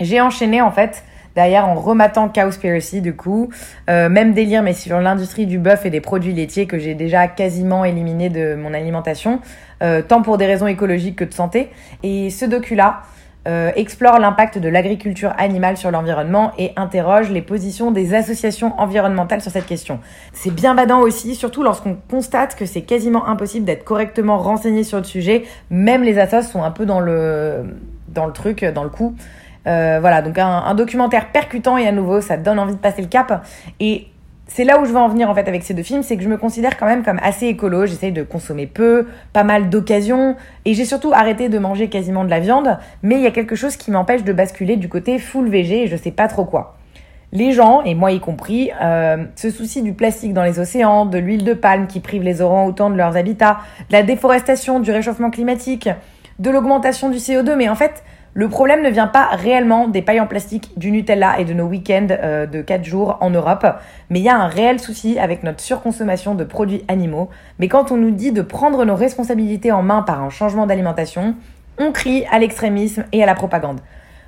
J'ai 0.00 0.18
enchaîné 0.22 0.62
en 0.62 0.70
fait 0.70 1.04
derrière 1.34 1.68
en 1.68 1.74
rematant 1.74 2.30
Cowspiracy 2.30 3.02
du 3.02 3.14
coup, 3.14 3.50
euh, 3.90 4.08
même 4.08 4.32
délire 4.32 4.62
mais 4.62 4.72
sur 4.72 4.98
l'industrie 5.00 5.44
du 5.44 5.58
bœuf 5.58 5.84
et 5.84 5.90
des 5.90 6.00
produits 6.00 6.32
laitiers 6.32 6.66
que 6.66 6.78
j'ai 6.78 6.94
déjà 6.94 7.28
quasiment 7.28 7.84
éliminé 7.84 8.30
de 8.30 8.54
mon 8.54 8.72
alimentation, 8.72 9.40
euh, 9.82 10.00
tant 10.00 10.22
pour 10.22 10.38
des 10.38 10.46
raisons 10.46 10.68
écologiques 10.68 11.16
que 11.16 11.24
de 11.24 11.34
santé. 11.34 11.68
Et 12.02 12.30
ce 12.30 12.46
docu-là, 12.46 13.02
euh, 13.48 13.72
explore 13.76 14.18
l'impact 14.18 14.58
de 14.58 14.68
l'agriculture 14.68 15.32
animale 15.38 15.76
sur 15.76 15.90
l'environnement 15.90 16.52
et 16.58 16.72
interroge 16.76 17.30
les 17.30 17.40
positions 17.40 17.90
des 17.90 18.12
associations 18.12 18.78
environnementales 18.78 19.40
sur 19.40 19.50
cette 19.50 19.66
question. 19.66 20.00
C'est 20.32 20.54
bien 20.54 20.74
badant 20.74 21.00
aussi, 21.00 21.34
surtout 21.34 21.62
lorsqu'on 21.62 21.96
constate 22.10 22.56
que 22.56 22.66
c'est 22.66 22.82
quasiment 22.82 23.26
impossible 23.26 23.64
d'être 23.64 23.84
correctement 23.84 24.36
renseigné 24.36 24.84
sur 24.84 24.98
le 24.98 25.04
sujet. 25.04 25.44
Même 25.70 26.02
les 26.02 26.18
assos 26.18 26.42
sont 26.42 26.62
un 26.62 26.70
peu 26.70 26.84
dans 26.84 27.00
le, 27.00 27.64
dans 28.08 28.26
le 28.26 28.32
truc, 28.32 28.64
dans 28.64 28.84
le 28.84 28.90
coup. 28.90 29.14
Euh, 29.66 29.98
voilà, 30.00 30.22
donc 30.22 30.38
un, 30.38 30.46
un, 30.46 30.74
documentaire 30.74 31.32
percutant 31.32 31.76
et 31.76 31.86
à 31.86 31.92
nouveau, 31.92 32.20
ça 32.20 32.36
donne 32.36 32.58
envie 32.58 32.74
de 32.74 32.80
passer 32.80 33.02
le 33.02 33.08
cap. 33.08 33.46
Et 33.80 34.08
c'est 34.48 34.64
là 34.64 34.80
où 34.80 34.86
je 34.86 34.90
veux 34.90 34.98
en 34.98 35.08
venir 35.08 35.28
en 35.30 35.34
fait 35.34 35.46
avec 35.46 35.62
ces 35.62 35.74
deux 35.74 35.82
films, 35.82 36.02
c'est 36.02 36.16
que 36.16 36.22
je 36.22 36.28
me 36.28 36.38
considère 36.38 36.76
quand 36.78 36.86
même 36.86 37.04
comme 37.04 37.20
assez 37.22 37.46
écolo, 37.46 37.86
j'essaye 37.86 38.12
de 38.12 38.22
consommer 38.22 38.66
peu, 38.66 39.06
pas 39.32 39.44
mal 39.44 39.68
d'occasions, 39.68 40.36
et 40.64 40.74
j'ai 40.74 40.86
surtout 40.86 41.12
arrêté 41.12 41.48
de 41.48 41.58
manger 41.58 41.88
quasiment 41.88 42.24
de 42.24 42.30
la 42.30 42.40
viande, 42.40 42.78
mais 43.02 43.16
il 43.16 43.22
y 43.22 43.26
a 43.26 43.30
quelque 43.30 43.54
chose 43.54 43.76
qui 43.76 43.90
m'empêche 43.90 44.24
de 44.24 44.32
basculer 44.32 44.76
du 44.76 44.88
côté 44.88 45.18
full 45.18 45.48
végé 45.48 45.84
et 45.84 45.86
je 45.86 45.96
sais 45.96 46.10
pas 46.10 46.28
trop 46.28 46.44
quoi. 46.44 46.76
Les 47.30 47.52
gens, 47.52 47.82
et 47.82 47.94
moi 47.94 48.10
y 48.12 48.20
compris, 48.20 48.70
euh, 48.80 49.24
se 49.36 49.50
soucient 49.50 49.82
du 49.82 49.92
plastique 49.92 50.32
dans 50.32 50.44
les 50.44 50.58
océans, 50.58 51.04
de 51.04 51.18
l'huile 51.18 51.44
de 51.44 51.52
palme 51.52 51.86
qui 51.86 52.00
prive 52.00 52.22
les 52.22 52.40
orangs-outans 52.40 52.88
de 52.88 52.96
leurs 52.96 53.18
habitats, 53.18 53.58
de 53.90 53.92
la 53.92 54.02
déforestation, 54.02 54.80
du 54.80 54.90
réchauffement 54.90 55.30
climatique, 55.30 55.90
de 56.38 56.50
l'augmentation 56.50 57.10
du 57.10 57.18
CO2, 57.18 57.54
mais 57.54 57.68
en 57.68 57.74
fait, 57.74 58.02
Le 58.38 58.48
problème 58.48 58.82
ne 58.82 58.88
vient 58.88 59.08
pas 59.08 59.30
réellement 59.32 59.88
des 59.88 60.00
pailles 60.00 60.20
en 60.20 60.28
plastique, 60.28 60.70
du 60.76 60.92
Nutella 60.92 61.40
et 61.40 61.44
de 61.44 61.52
nos 61.52 61.64
week-ends 61.64 62.06
euh, 62.10 62.46
de 62.46 62.62
4 62.62 62.84
jours 62.84 63.18
en 63.20 63.30
Europe, 63.30 63.66
mais 64.10 64.20
il 64.20 64.22
y 64.22 64.28
a 64.28 64.36
un 64.36 64.46
réel 64.46 64.78
souci 64.78 65.18
avec 65.18 65.42
notre 65.42 65.60
surconsommation 65.60 66.36
de 66.36 66.44
produits 66.44 66.84
animaux. 66.86 67.30
Mais 67.58 67.66
quand 67.66 67.90
on 67.90 67.96
nous 67.96 68.12
dit 68.12 68.30
de 68.30 68.42
prendre 68.42 68.84
nos 68.84 68.94
responsabilités 68.94 69.72
en 69.72 69.82
main 69.82 70.02
par 70.02 70.22
un 70.22 70.30
changement 70.30 70.68
d'alimentation, 70.68 71.34
on 71.78 71.90
crie 71.90 72.26
à 72.30 72.38
l'extrémisme 72.38 73.06
et 73.10 73.24
à 73.24 73.26
la 73.26 73.34
propagande. 73.34 73.80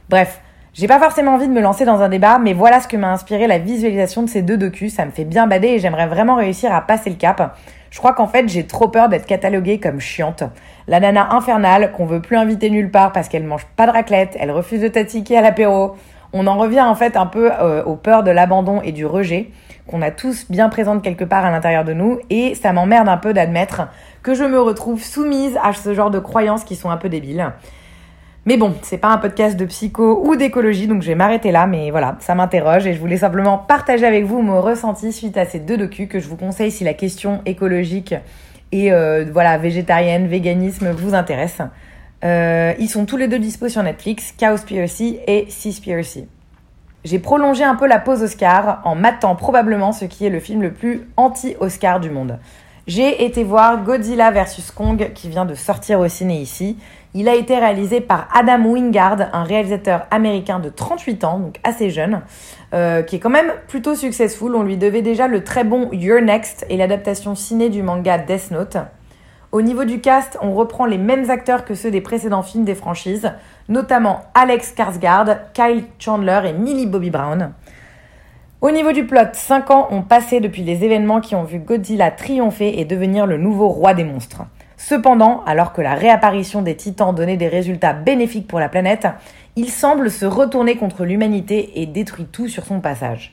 Bref, 0.08 0.40
j'ai 0.74 0.88
pas 0.88 0.98
forcément 0.98 1.34
envie 1.34 1.46
de 1.46 1.52
me 1.52 1.60
lancer 1.60 1.84
dans 1.84 2.00
un 2.00 2.08
débat, 2.08 2.40
mais 2.40 2.52
voilà 2.52 2.80
ce 2.80 2.88
que 2.88 2.96
m'a 2.96 3.12
inspiré 3.12 3.46
la 3.46 3.58
visualisation 3.58 4.24
de 4.24 4.28
ces 4.28 4.42
deux 4.42 4.56
docus. 4.56 4.92
Ça 4.92 5.06
me 5.06 5.12
fait 5.12 5.24
bien 5.24 5.46
bader 5.46 5.68
et 5.68 5.78
j'aimerais 5.78 6.08
vraiment 6.08 6.34
réussir 6.34 6.74
à 6.74 6.80
passer 6.80 7.10
le 7.10 7.16
cap. 7.16 7.56
Je 7.90 7.98
crois 7.98 8.12
qu'en 8.12 8.28
fait, 8.28 8.48
j'ai 8.48 8.66
trop 8.66 8.88
peur 8.88 9.08
d'être 9.08 9.26
cataloguée 9.26 9.80
comme 9.80 10.00
chiante. 10.00 10.44
La 10.86 11.00
nana 11.00 11.34
infernale 11.34 11.92
qu'on 11.92 12.06
veut 12.06 12.22
plus 12.22 12.36
inviter 12.36 12.70
nulle 12.70 12.90
part 12.90 13.12
parce 13.12 13.28
qu'elle 13.28 13.44
mange 13.44 13.66
pas 13.76 13.86
de 13.86 13.92
raclette, 13.92 14.36
elle 14.38 14.52
refuse 14.52 14.80
de 14.80 14.88
tatiquer 14.88 15.36
à 15.36 15.40
l'apéro. 15.42 15.96
On 16.32 16.46
en 16.46 16.56
revient 16.56 16.82
en 16.82 16.94
fait 16.94 17.16
un 17.16 17.26
peu 17.26 17.50
euh, 17.50 17.82
aux 17.82 17.96
peurs 17.96 18.22
de 18.22 18.30
l'abandon 18.30 18.80
et 18.82 18.92
du 18.92 19.04
rejet 19.04 19.50
qu'on 19.88 20.02
a 20.02 20.12
tous 20.12 20.48
bien 20.48 20.68
présentes 20.68 21.02
quelque 21.02 21.24
part 21.24 21.44
à 21.44 21.50
l'intérieur 21.50 21.84
de 21.84 21.92
nous 21.92 22.20
et 22.30 22.54
ça 22.54 22.72
m'emmerde 22.72 23.08
un 23.08 23.16
peu 23.16 23.32
d'admettre 23.32 23.88
que 24.22 24.34
je 24.34 24.44
me 24.44 24.60
retrouve 24.60 25.02
soumise 25.02 25.58
à 25.62 25.72
ce 25.72 25.92
genre 25.92 26.10
de 26.10 26.20
croyances 26.20 26.62
qui 26.62 26.76
sont 26.76 26.90
un 26.90 26.96
peu 26.96 27.08
débiles. 27.08 27.50
Mais 28.46 28.56
bon, 28.56 28.74
c'est 28.80 28.96
pas 28.96 29.08
un 29.08 29.18
podcast 29.18 29.58
de 29.58 29.66
psycho 29.66 30.22
ou 30.24 30.34
d'écologie, 30.34 30.86
donc 30.86 31.02
je 31.02 31.08
vais 31.08 31.14
m'arrêter 31.14 31.52
là, 31.52 31.66
mais 31.66 31.90
voilà, 31.90 32.16
ça 32.20 32.34
m'interroge 32.34 32.86
et 32.86 32.94
je 32.94 32.98
voulais 32.98 33.18
simplement 33.18 33.58
partager 33.58 34.06
avec 34.06 34.24
vous 34.24 34.40
mon 34.40 34.62
ressenti 34.62 35.12
suite 35.12 35.36
à 35.36 35.44
ces 35.44 35.58
deux 35.58 35.76
docus 35.76 36.08
que 36.08 36.20
je 36.20 36.26
vous 36.26 36.36
conseille 36.36 36.70
si 36.70 36.82
la 36.82 36.94
question 36.94 37.42
écologique 37.44 38.14
et 38.72 38.92
euh, 38.92 39.26
voilà, 39.30 39.58
végétarienne, 39.58 40.26
véganisme 40.26 40.90
vous 40.90 41.14
intéresse. 41.14 41.58
Euh, 42.24 42.72
ils 42.78 42.88
sont 42.88 43.04
tous 43.04 43.18
les 43.18 43.28
deux 43.28 43.38
dispo 43.38 43.68
sur 43.68 43.82
Netflix, 43.82 44.34
Cowspiracy 44.38 45.18
et 45.26 45.46
Seaspiracy. 45.50 46.26
J'ai 47.04 47.18
prolongé 47.18 47.64
un 47.64 47.74
peu 47.74 47.86
la 47.86 47.98
pause 47.98 48.22
Oscar 48.22 48.80
en 48.84 48.94
matant 48.94 49.34
probablement 49.36 49.92
ce 49.92 50.04
qui 50.06 50.26
est 50.26 50.30
le 50.30 50.40
film 50.40 50.62
le 50.62 50.72
plus 50.72 51.08
anti-Oscar 51.16 52.00
du 52.00 52.10
monde. 52.10 52.38
J'ai 52.90 53.24
été 53.24 53.44
voir 53.44 53.84
Godzilla 53.84 54.32
vs 54.32 54.72
Kong 54.74 55.12
qui 55.14 55.28
vient 55.28 55.44
de 55.44 55.54
sortir 55.54 56.00
au 56.00 56.08
ciné 56.08 56.40
ici. 56.40 56.76
Il 57.14 57.28
a 57.28 57.36
été 57.36 57.56
réalisé 57.56 58.00
par 58.00 58.26
Adam 58.34 58.64
Wingard, 58.64 59.28
un 59.32 59.44
réalisateur 59.44 60.08
américain 60.10 60.58
de 60.58 60.70
38 60.70 61.22
ans, 61.22 61.38
donc 61.38 61.60
assez 61.62 61.90
jeune, 61.90 62.22
euh, 62.74 63.02
qui 63.02 63.14
est 63.14 63.18
quand 63.20 63.30
même 63.30 63.52
plutôt 63.68 63.94
successful. 63.94 64.56
On 64.56 64.64
lui 64.64 64.76
devait 64.76 65.02
déjà 65.02 65.28
le 65.28 65.44
très 65.44 65.62
bon 65.62 65.88
You're 65.92 66.20
Next 66.20 66.66
et 66.68 66.76
l'adaptation 66.76 67.36
ciné 67.36 67.68
du 67.68 67.84
manga 67.84 68.18
Death 68.18 68.50
Note. 68.50 68.78
Au 69.52 69.62
niveau 69.62 69.84
du 69.84 70.00
cast, 70.00 70.36
on 70.42 70.52
reprend 70.54 70.84
les 70.84 70.98
mêmes 70.98 71.30
acteurs 71.30 71.64
que 71.64 71.74
ceux 71.74 71.92
des 71.92 72.00
précédents 72.00 72.42
films 72.42 72.64
des 72.64 72.74
franchises, 72.74 73.30
notamment 73.68 74.22
Alex 74.34 74.74
Skarsgård, 74.74 75.38
Kyle 75.54 75.84
Chandler 76.00 76.40
et 76.46 76.52
Millie 76.54 76.86
Bobby 76.86 77.10
Brown. 77.10 77.52
Au 78.60 78.70
niveau 78.70 78.92
du 78.92 79.06
plot, 79.06 79.32
5 79.32 79.70
ans 79.70 79.88
ont 79.90 80.02
passé 80.02 80.38
depuis 80.38 80.62
les 80.62 80.84
événements 80.84 81.22
qui 81.22 81.34
ont 81.34 81.44
vu 81.44 81.60
Godzilla 81.60 82.10
triompher 82.10 82.78
et 82.78 82.84
devenir 82.84 83.24
le 83.24 83.38
nouveau 83.38 83.68
roi 83.68 83.94
des 83.94 84.04
monstres. 84.04 84.42
Cependant, 84.76 85.42
alors 85.46 85.72
que 85.72 85.80
la 85.80 85.94
réapparition 85.94 86.60
des 86.60 86.76
titans 86.76 87.14
donnait 87.14 87.38
des 87.38 87.48
résultats 87.48 87.94
bénéfiques 87.94 88.46
pour 88.46 88.60
la 88.60 88.68
planète, 88.68 89.06
il 89.56 89.70
semble 89.70 90.10
se 90.10 90.26
retourner 90.26 90.76
contre 90.76 91.06
l'humanité 91.06 91.80
et 91.80 91.86
détruit 91.86 92.26
tout 92.30 92.48
sur 92.48 92.66
son 92.66 92.80
passage. 92.80 93.32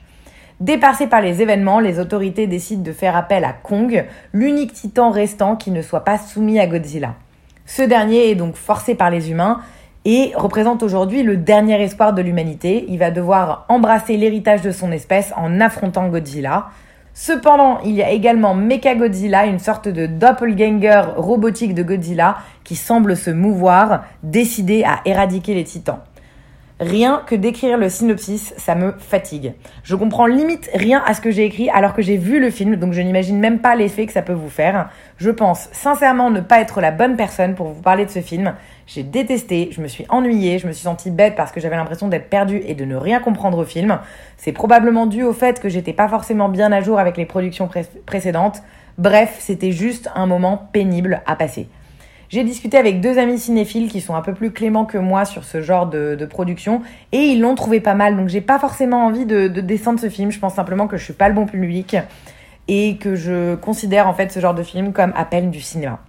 Dépassé 0.62 1.08
par 1.08 1.20
les 1.20 1.42
événements, 1.42 1.82
les 1.82 2.00
autorités 2.00 2.48
décident 2.48 2.84
de 2.84 2.94
faire 2.94 3.18
appel 3.18 3.44
à 3.44 3.52
Kong, 3.52 4.06
l'unique 4.32 4.72
titan 4.72 5.12
restant 5.12 5.58
qui 5.58 5.72
ne 5.72 5.82
soit 5.82 6.06
pas 6.06 6.20
soumis 6.20 6.58
à 6.58 6.68
Godzilla. 6.68 7.16
Ce 7.66 7.82
dernier 7.82 8.32
est 8.32 8.36
donc 8.36 8.56
forcé 8.56 8.96
par 8.96 9.10
les 9.10 9.30
humains 9.30 9.60
et 10.10 10.32
représente 10.38 10.84
aujourd'hui 10.84 11.22
le 11.22 11.36
dernier 11.36 11.84
espoir 11.84 12.14
de 12.14 12.22
l'humanité. 12.22 12.86
Il 12.88 12.98
va 12.98 13.12
devoir 13.12 13.66
embrasser 13.68 14.16
l'héritage 14.16 14.62
de 14.62 14.72
son 14.72 14.94
espèce 14.94 15.34
en 15.36 15.60
affrontant 15.60 16.08
Godzilla. 16.08 16.68
Cependant, 17.14 17.82
il 17.84 17.92
y 17.92 18.02
a 18.02 18.12
également 18.12 18.54
Mechagodzilla, 18.54 19.48
une 19.48 19.60
sorte 19.60 19.90
de 19.90 20.06
doppelganger 20.06 21.02
robotique 21.18 21.74
de 21.74 21.84
Godzilla 21.84 22.38
qui 22.64 22.78
semble 22.78 23.18
se 23.18 23.32
mouvoir, 23.32 24.06
décidé 24.24 24.86
à 24.86 25.02
éradiquer 25.04 25.54
les 25.56 25.66
titans. 25.66 26.00
Rien 26.80 27.24
que 27.26 27.34
d'écrire 27.34 27.76
le 27.76 27.90
synopsis, 27.90 28.54
ça 28.56 28.76
me 28.76 28.94
fatigue. 29.00 29.54
Je 29.82 29.96
comprends 29.96 30.28
limite 30.28 30.70
rien 30.76 31.02
à 31.08 31.16
ce 31.16 31.22
que 31.22 31.32
j'ai 31.32 31.44
écrit 31.44 31.72
alors 31.72 31.96
que 31.96 32.04
j'ai 32.04 32.18
vu 32.18 32.40
le 32.40 32.52
film, 32.52 32.76
donc 32.76 32.94
je 32.94 33.02
n'imagine 33.02 33.40
même 33.40 33.58
pas 33.58 33.76
l'effet 33.76 34.06
que 34.06 34.14
ça 34.14 34.22
peut 34.22 34.34
vous 34.34 34.50
faire. 34.50 34.90
Je 35.18 35.32
pense 35.32 35.70
sincèrement 35.72 36.30
ne 36.30 36.40
pas 36.40 36.60
être 36.60 36.80
la 36.80 36.92
bonne 36.92 37.16
personne 37.16 37.56
pour 37.56 37.70
vous 37.70 37.82
parler 37.82 38.06
de 38.06 38.12
ce 38.12 38.20
film. 38.20 38.54
J'ai 38.86 39.02
détesté, 39.02 39.70
je 39.72 39.82
me 39.82 39.88
suis 39.88 40.06
ennuyée, 40.10 40.60
je 40.60 40.68
me 40.68 40.72
suis 40.72 40.84
sentie 40.84 41.10
bête 41.10 41.36
parce 41.36 41.52
que 41.52 41.60
j'avais 41.60 41.78
l'impression 41.78 42.10
d'être 42.10 42.30
perdue 42.30 42.62
et 42.68 42.76
de 42.76 42.86
ne 42.86 42.96
rien 42.96 43.20
comprendre 43.22 43.58
au 43.58 43.66
film. 43.66 43.98
C'est 44.38 44.52
probablement 44.52 45.08
dû 45.08 45.24
au 45.24 45.34
fait 45.34 45.60
que 45.60 45.70
j'étais 45.70 45.94
pas 45.94 46.08
forcément 46.08 46.48
bien 46.48 46.72
à 46.72 46.82
jour 46.82 47.00
avec 47.00 47.18
les 47.18 47.26
productions 47.26 47.68
précédentes. 48.06 48.62
Bref, 49.00 49.38
c'était 49.40 49.72
juste 49.72 50.12
un 50.14 50.28
moment 50.28 50.70
pénible 50.72 51.24
à 51.26 51.36
passer. 51.36 51.70
J'ai 52.30 52.44
discuté 52.44 52.78
avec 52.78 53.00
deux 53.00 53.20
amis 53.20 53.40
cinéphiles 53.40 53.90
qui 53.90 54.02
sont 54.02 54.14
un 54.14 54.22
peu 54.22 54.34
plus 54.34 54.52
cléments 54.52 54.84
que 54.84 54.98
moi 54.98 55.24
sur 55.24 55.46
ce 55.46 55.62
genre 55.62 55.88
de, 55.88 56.28
production 56.30 56.82
et 57.14 57.20
ils 57.20 57.40
l'ont 57.40 57.56
trouvé 57.56 57.80
pas 57.80 57.94
mal. 57.94 58.18
Donc 58.18 58.28
j'ai 58.28 58.42
pas 58.42 58.60
forcément 58.60 59.06
envie 59.06 59.26
de, 59.26 59.48
descendre 59.48 60.00
ce 60.00 60.10
film. 60.10 60.30
Je 60.30 60.40
pense 60.40 60.54
simplement 60.54 60.88
que 60.88 60.98
je 60.98 61.04
suis 61.06 61.14
pas 61.14 61.30
le 61.30 61.36
bon 61.36 61.46
public 61.46 61.96
et 62.68 62.98
que 62.98 63.16
je 63.16 63.56
considère 63.56 64.08
en 64.08 64.14
fait 64.14 64.32
ce 64.32 64.42
genre 64.42 64.54
de 64.54 64.64
film 64.64 64.92
comme 64.92 65.14
appel 65.16 65.50
du 65.50 65.62
cinéma. 65.62 66.00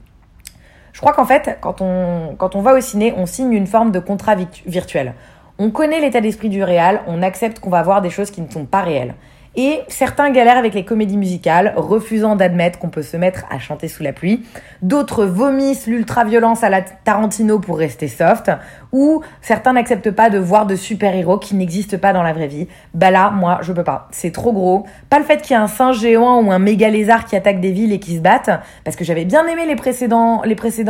Je 0.93 1.01
crois 1.01 1.13
qu'en 1.13 1.25
fait, 1.27 1.59
quand 1.61 1.81
on, 1.81 2.35
quand 2.37 2.57
on 2.57 2.63
va 2.63 2.75
au 2.75 2.81
ciné, 2.81 3.15
on 3.17 3.25
signe 3.25 3.53
une 3.53 3.69
forme 3.69 3.93
de 3.93 4.01
contrat 4.01 4.35
virtuel. 4.67 5.15
On 5.61 5.71
connaît 5.71 6.01
l'état 6.01 6.21
d'esprit 6.21 6.49
du 6.49 6.65
réel, 6.65 7.01
on 7.07 7.23
accepte 7.23 7.61
qu'on 7.61 7.71
va 7.71 7.83
voir 7.83 8.03
des 8.03 8.11
choses 8.11 8.33
qui 8.33 8.41
ne 8.41 8.51
sont 8.51 8.65
pas 8.65 8.83
réelles. 8.83 9.15
Et 9.61 9.81
certains 9.89 10.31
galèrent 10.31 10.57
avec 10.57 10.73
les 10.73 10.85
comédies 10.85 11.17
musicales, 11.17 11.73
refusant 11.75 12.37
d'admettre 12.37 12.79
qu'on 12.79 12.91
peut 12.91 13.03
se 13.03 13.17
mettre 13.17 13.45
à 13.51 13.59
chanter 13.59 13.89
sous 13.89 14.05
la 14.05 14.13
pluie. 14.13 14.45
D'autres 14.83 15.25
vomissent 15.25 15.89
l'ultra-violence 15.89 16.63
à 16.63 16.69
la 16.69 16.81
Tarantino 16.81 17.59
pour 17.59 17.77
rester 17.77 18.07
soft. 18.07 18.53
Ou 18.93 19.21
certains 19.43 19.73
n'acceptent 19.73 20.13
pas 20.13 20.31
de 20.31 20.39
voir 20.39 20.65
de 20.65 20.77
super-héros 20.77 21.39
qui 21.39 21.57
n'existent 21.57 21.99
pas 21.99 22.13
dans 22.13 22.23
la 22.23 22.33
vraie 22.33 22.47
vie. 22.47 22.69
Bah 22.95 23.11
là, 23.11 23.31
moi, 23.31 23.59
je 23.63 23.73
peux 23.73 23.83
pas. 23.83 24.07
C'est 24.13 24.31
trop 24.31 24.53
gros. 24.53 24.87
Pas 25.11 25.19
le 25.19 25.25
fait 25.25 25.43
qu'il 25.43 25.57
y 25.57 25.59
ait 25.59 25.63
un 25.63 25.67
singe 25.67 25.99
géant 25.99 26.41
ou 26.41 26.53
un 26.53 26.61
méga 26.61 26.89
lézard 26.89 27.25
qui 27.25 27.35
attaque 27.35 27.61
des 27.61 27.73
villes 27.73 27.93
et 27.93 27.99
qui 27.99 28.15
se 28.15 28.21
battent, 28.21 28.53
parce 28.85 28.97
que 28.97 29.03
j'avais 29.03 29.25
bien 29.25 29.45
aimé 29.49 29.67
les 29.67 29.75
précédents, 29.75 30.41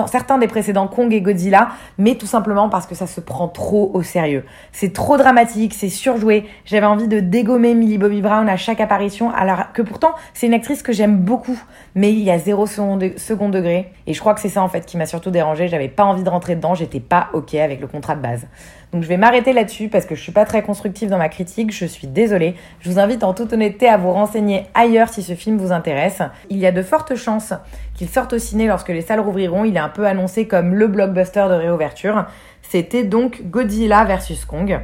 certains 0.08 0.36
des 0.36 0.46
précédents 0.46 0.88
Kong 0.88 1.10
et 1.14 1.22
Godzilla, 1.22 1.70
mais 1.96 2.16
tout 2.16 2.26
simplement 2.26 2.68
parce 2.68 2.86
que 2.86 2.94
ça 2.94 3.06
se 3.06 3.22
prend 3.22 3.48
trop 3.48 3.90
au 3.94 4.02
sérieux. 4.02 4.44
C'est 4.72 4.92
trop 4.92 5.16
dramatique, 5.16 5.72
c'est 5.72 5.88
surjoué. 5.88 6.44
J'avais 6.66 6.86
envie 6.86 7.08
de 7.08 7.20
dégommer 7.20 7.74
Millie 7.74 7.96
Bobby 7.96 8.20
Brown 8.20 8.46
chaque 8.58 8.80
apparition, 8.80 9.30
alors 9.30 9.72
que 9.72 9.82
pourtant 9.82 10.12
c'est 10.34 10.46
une 10.46 10.54
actrice 10.54 10.82
que 10.82 10.92
j'aime 10.92 11.16
beaucoup, 11.16 11.58
mais 11.94 12.12
il 12.12 12.20
y 12.20 12.30
a 12.30 12.38
zéro 12.38 12.66
second 12.66 13.48
degré. 13.48 13.92
Et 14.06 14.12
je 14.12 14.20
crois 14.20 14.34
que 14.34 14.40
c'est 14.40 14.48
ça 14.48 14.62
en 14.62 14.68
fait 14.68 14.84
qui 14.84 14.96
m'a 14.96 15.06
surtout 15.06 15.30
dérangé. 15.30 15.68
J'avais 15.68 15.88
pas 15.88 16.04
envie 16.04 16.22
de 16.22 16.28
rentrer 16.28 16.56
dedans, 16.56 16.74
j'étais 16.74 17.00
pas 17.00 17.28
ok 17.32 17.54
avec 17.54 17.80
le 17.80 17.86
contrat 17.86 18.14
de 18.14 18.20
base. 18.20 18.46
Donc 18.92 19.02
je 19.02 19.08
vais 19.08 19.18
m'arrêter 19.18 19.52
là-dessus 19.52 19.88
parce 19.88 20.06
que 20.06 20.14
je 20.14 20.22
suis 20.22 20.32
pas 20.32 20.46
très 20.46 20.62
constructive 20.62 21.10
dans 21.10 21.18
ma 21.18 21.28
critique, 21.28 21.72
je 21.72 21.84
suis 21.84 22.06
désolée. 22.06 22.54
Je 22.80 22.90
vous 22.90 22.98
invite 22.98 23.22
en 23.22 23.34
toute 23.34 23.52
honnêteté 23.52 23.86
à 23.86 23.98
vous 23.98 24.12
renseigner 24.12 24.66
ailleurs 24.74 25.10
si 25.10 25.22
ce 25.22 25.34
film 25.34 25.58
vous 25.58 25.72
intéresse. 25.72 26.22
Il 26.48 26.58
y 26.58 26.66
a 26.66 26.72
de 26.72 26.82
fortes 26.82 27.14
chances 27.14 27.52
qu'il 27.94 28.08
sorte 28.08 28.32
au 28.32 28.38
ciné 28.38 28.66
lorsque 28.66 28.88
les 28.88 29.02
salles 29.02 29.20
rouvriront. 29.20 29.64
Il 29.64 29.76
est 29.76 29.80
un 29.80 29.90
peu 29.90 30.06
annoncé 30.06 30.46
comme 30.46 30.74
le 30.74 30.86
blockbuster 30.86 31.46
de 31.48 31.54
réouverture. 31.54 32.24
C'était 32.62 33.04
donc 33.04 33.42
Godzilla 33.50 34.04
vs 34.04 34.46
Kong. 34.46 34.80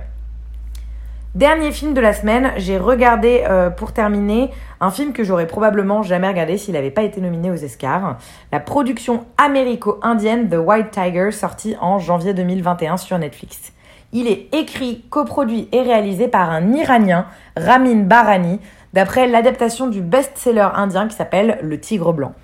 Dernier 1.34 1.72
film 1.72 1.94
de 1.94 2.00
la 2.00 2.12
semaine, 2.12 2.52
j'ai 2.58 2.78
regardé 2.78 3.42
euh, 3.50 3.68
pour 3.68 3.90
terminer 3.90 4.52
un 4.80 4.92
film 4.92 5.12
que 5.12 5.24
j'aurais 5.24 5.48
probablement 5.48 6.04
jamais 6.04 6.28
regardé 6.28 6.58
s'il 6.58 6.74
n'avait 6.74 6.92
pas 6.92 7.02
été 7.02 7.20
nominé 7.20 7.50
aux 7.50 7.64
Oscars. 7.64 8.18
La 8.52 8.60
production 8.60 9.24
américo-indienne 9.36 10.48
The 10.48 10.58
White 10.64 10.92
Tiger, 10.92 11.32
sortie 11.32 11.74
en 11.80 11.98
janvier 11.98 12.34
2021 12.34 12.98
sur 12.98 13.18
Netflix. 13.18 13.72
Il 14.12 14.28
est 14.28 14.54
écrit, 14.54 15.04
coproduit 15.10 15.68
et 15.72 15.82
réalisé 15.82 16.28
par 16.28 16.50
un 16.50 16.72
Iranien, 16.72 17.26
Ramin 17.56 18.04
Barani, 18.04 18.60
d'après 18.92 19.26
l'adaptation 19.26 19.88
du 19.88 20.02
best-seller 20.02 20.68
indien 20.76 21.08
qui 21.08 21.16
s'appelle 21.16 21.58
Le 21.62 21.80
Tigre 21.80 22.12
Blanc. 22.12 22.34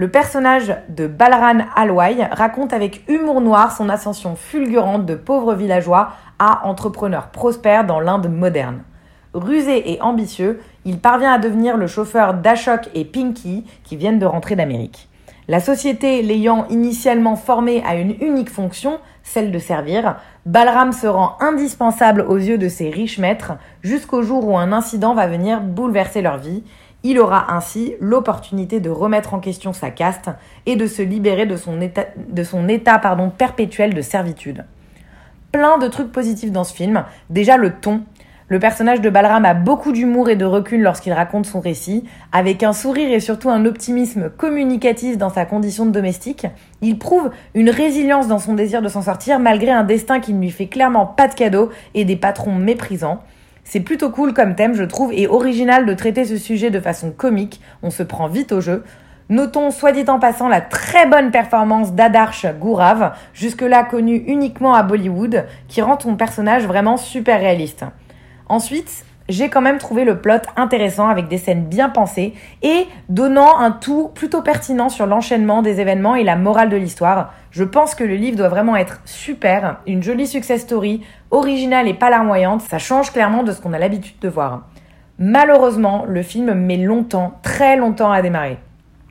Le 0.00 0.08
personnage 0.08 0.76
de 0.88 1.08
Balran 1.08 1.58
Alwai 1.74 2.22
raconte 2.30 2.72
avec 2.72 3.02
humour 3.08 3.40
noir 3.40 3.76
son 3.76 3.88
ascension 3.88 4.36
fulgurante 4.36 5.06
de 5.06 5.16
pauvre 5.16 5.54
villageois 5.54 6.10
à 6.38 6.68
entrepreneur 6.68 7.30
prospère 7.30 7.84
dans 7.84 7.98
l'Inde 7.98 8.30
moderne. 8.30 8.84
Rusé 9.34 9.90
et 9.90 10.00
ambitieux, 10.00 10.60
il 10.84 11.00
parvient 11.00 11.32
à 11.32 11.38
devenir 11.38 11.76
le 11.76 11.88
chauffeur 11.88 12.34
d'Ashok 12.34 12.90
et 12.94 13.04
Pinky 13.04 13.64
qui 13.82 13.96
viennent 13.96 14.20
de 14.20 14.26
rentrer 14.26 14.54
d'Amérique. 14.54 15.08
La 15.48 15.58
société 15.58 16.22
l'ayant 16.22 16.66
initialement 16.68 17.34
formé 17.34 17.82
à 17.84 17.96
une 17.96 18.14
unique 18.20 18.50
fonction, 18.50 19.00
celle 19.24 19.50
de 19.50 19.58
servir, 19.58 20.16
Balram 20.46 20.92
se 20.92 21.08
rend 21.08 21.36
indispensable 21.40 22.20
aux 22.20 22.36
yeux 22.36 22.58
de 22.58 22.68
ses 22.68 22.90
riches 22.90 23.18
maîtres 23.18 23.54
jusqu'au 23.82 24.22
jour 24.22 24.46
où 24.46 24.56
un 24.56 24.72
incident 24.72 25.14
va 25.14 25.26
venir 25.26 25.60
bouleverser 25.60 26.22
leur 26.22 26.36
vie. 26.36 26.62
Il 27.04 27.18
aura 27.20 27.54
ainsi 27.54 27.94
l'opportunité 28.00 28.80
de 28.80 28.90
remettre 28.90 29.34
en 29.34 29.38
question 29.38 29.72
sa 29.72 29.90
caste 29.90 30.30
et 30.66 30.76
de 30.76 30.86
se 30.86 31.02
libérer 31.02 31.46
de 31.46 31.56
son 31.56 32.68
état, 32.68 32.98
pardon, 32.98 33.30
perpétuel 33.30 33.94
de 33.94 34.02
servitude. 34.02 34.64
plein 35.52 35.78
de 35.78 35.88
trucs 35.88 36.12
positifs 36.12 36.52
dans 36.52 36.64
ce 36.64 36.74
film. 36.74 37.04
Déjà 37.30 37.56
le 37.56 37.72
ton. 37.72 38.02
Le 38.50 38.58
personnage 38.58 39.02
de 39.02 39.10
Balram 39.10 39.44
a 39.44 39.52
beaucoup 39.52 39.92
d'humour 39.92 40.30
et 40.30 40.36
de 40.36 40.46
recul 40.46 40.80
lorsqu'il 40.80 41.12
raconte 41.12 41.44
son 41.44 41.60
récit, 41.60 42.04
avec 42.32 42.62
un 42.62 42.72
sourire 42.72 43.12
et 43.12 43.20
surtout 43.20 43.50
un 43.50 43.66
optimisme 43.66 44.30
communicatif 44.30 45.18
dans 45.18 45.28
sa 45.28 45.44
condition 45.44 45.84
de 45.84 45.90
domestique. 45.90 46.46
Il 46.80 46.98
prouve 46.98 47.30
une 47.54 47.68
résilience 47.68 48.26
dans 48.26 48.38
son 48.38 48.54
désir 48.54 48.80
de 48.80 48.88
s'en 48.88 49.02
sortir 49.02 49.38
malgré 49.38 49.70
un 49.70 49.84
destin 49.84 50.18
qui 50.18 50.32
ne 50.32 50.40
lui 50.40 50.50
fait 50.50 50.66
clairement 50.66 51.04
pas 51.04 51.28
de 51.28 51.34
cadeaux 51.34 51.68
et 51.94 52.06
des 52.06 52.16
patrons 52.16 52.54
méprisants. 52.54 53.22
C'est 53.70 53.80
plutôt 53.80 54.08
cool 54.08 54.32
comme 54.32 54.54
thème, 54.54 54.72
je 54.72 54.82
trouve, 54.82 55.12
et 55.12 55.26
original 55.26 55.84
de 55.84 55.92
traiter 55.92 56.24
ce 56.24 56.38
sujet 56.38 56.70
de 56.70 56.80
façon 56.80 57.10
comique. 57.10 57.60
On 57.82 57.90
se 57.90 58.02
prend 58.02 58.26
vite 58.26 58.50
au 58.52 58.62
jeu. 58.62 58.82
Notons, 59.28 59.70
soit 59.70 59.92
dit 59.92 60.06
en 60.08 60.18
passant, 60.18 60.48
la 60.48 60.62
très 60.62 61.06
bonne 61.06 61.30
performance 61.30 61.92
d'Adarsh 61.92 62.46
Gourav, 62.58 63.14
jusque-là 63.34 63.84
connu 63.84 64.24
uniquement 64.26 64.72
à 64.72 64.82
Bollywood, 64.82 65.44
qui 65.68 65.82
rend 65.82 66.00
son 66.00 66.16
personnage 66.16 66.66
vraiment 66.66 66.96
super 66.96 67.40
réaliste. 67.40 67.84
Ensuite, 68.48 69.04
j'ai 69.28 69.48
quand 69.48 69.60
même 69.60 69.78
trouvé 69.78 70.04
le 70.04 70.20
plot 70.20 70.42
intéressant 70.56 71.08
avec 71.08 71.28
des 71.28 71.38
scènes 71.38 71.64
bien 71.64 71.88
pensées 71.88 72.34
et 72.62 72.86
donnant 73.08 73.58
un 73.58 73.70
tout 73.70 74.10
plutôt 74.14 74.42
pertinent 74.42 74.88
sur 74.88 75.06
l'enchaînement 75.06 75.62
des 75.62 75.80
événements 75.80 76.14
et 76.14 76.24
la 76.24 76.36
morale 76.36 76.70
de 76.70 76.76
l'histoire. 76.76 77.34
Je 77.50 77.64
pense 77.64 77.94
que 77.94 78.04
le 78.04 78.14
livre 78.14 78.36
doit 78.36 78.48
vraiment 78.48 78.76
être 78.76 79.00
super, 79.04 79.80
une 79.86 80.02
jolie 80.02 80.26
success 80.26 80.62
story, 80.62 81.02
originale 81.30 81.88
et 81.88 81.94
pas 81.94 82.10
larmoyante, 82.10 82.62
ça 82.62 82.78
change 82.78 83.12
clairement 83.12 83.42
de 83.42 83.52
ce 83.52 83.60
qu'on 83.60 83.72
a 83.72 83.78
l'habitude 83.78 84.18
de 84.20 84.28
voir. 84.28 84.66
Malheureusement, 85.18 86.04
le 86.08 86.22
film 86.22 86.54
met 86.54 86.76
longtemps, 86.76 87.38
très 87.42 87.76
longtemps 87.76 88.12
à 88.12 88.22
démarrer. 88.22 88.58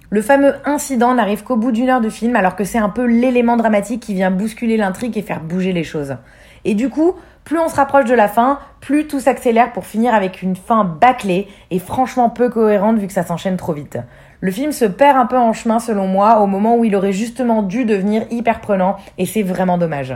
Le 0.09 0.21
fameux 0.21 0.53
incident 0.63 1.13
n'arrive 1.13 1.43
qu'au 1.43 1.57
bout 1.57 1.73
d'une 1.73 1.89
heure 1.89 1.99
de 1.99 2.09
film 2.09 2.37
alors 2.37 2.55
que 2.55 2.63
c'est 2.63 2.77
un 2.77 2.87
peu 2.87 3.05
l'élément 3.05 3.57
dramatique 3.57 4.03
qui 4.03 4.13
vient 4.13 4.31
bousculer 4.31 4.77
l'intrigue 4.77 5.17
et 5.17 5.21
faire 5.21 5.41
bouger 5.41 5.73
les 5.73 5.83
choses. 5.83 6.15
Et 6.63 6.75
du 6.75 6.89
coup, 6.89 7.15
plus 7.47 7.59
on 7.59 7.69
se 7.69 7.77
rapproche 7.77 8.03
de 8.03 8.13
la 8.13 8.27
fin, 8.27 8.59
plus 8.81 9.07
tout 9.07 9.21
s'accélère 9.21 9.71
pour 9.71 9.85
finir 9.85 10.13
avec 10.13 10.41
une 10.41 10.57
fin 10.57 10.83
bâclée 10.83 11.47
et 11.71 11.79
franchement 11.79 12.29
peu 12.29 12.49
cohérente 12.49 12.97
vu 12.97 13.07
que 13.07 13.13
ça 13.13 13.23
s'enchaîne 13.23 13.55
trop 13.55 13.71
vite. 13.71 13.97
Le 14.41 14.51
film 14.51 14.73
se 14.73 14.83
perd 14.83 15.15
un 15.17 15.27
peu 15.27 15.37
en 15.37 15.53
chemin 15.53 15.79
selon 15.79 16.07
moi 16.07 16.41
au 16.41 16.45
moment 16.45 16.75
où 16.75 16.83
il 16.83 16.93
aurait 16.93 17.13
justement 17.13 17.63
dû 17.63 17.85
devenir 17.85 18.23
hyper 18.31 18.59
prenant 18.59 18.97
et 19.17 19.25
c'est 19.25 19.43
vraiment 19.43 19.77
dommage. 19.77 20.13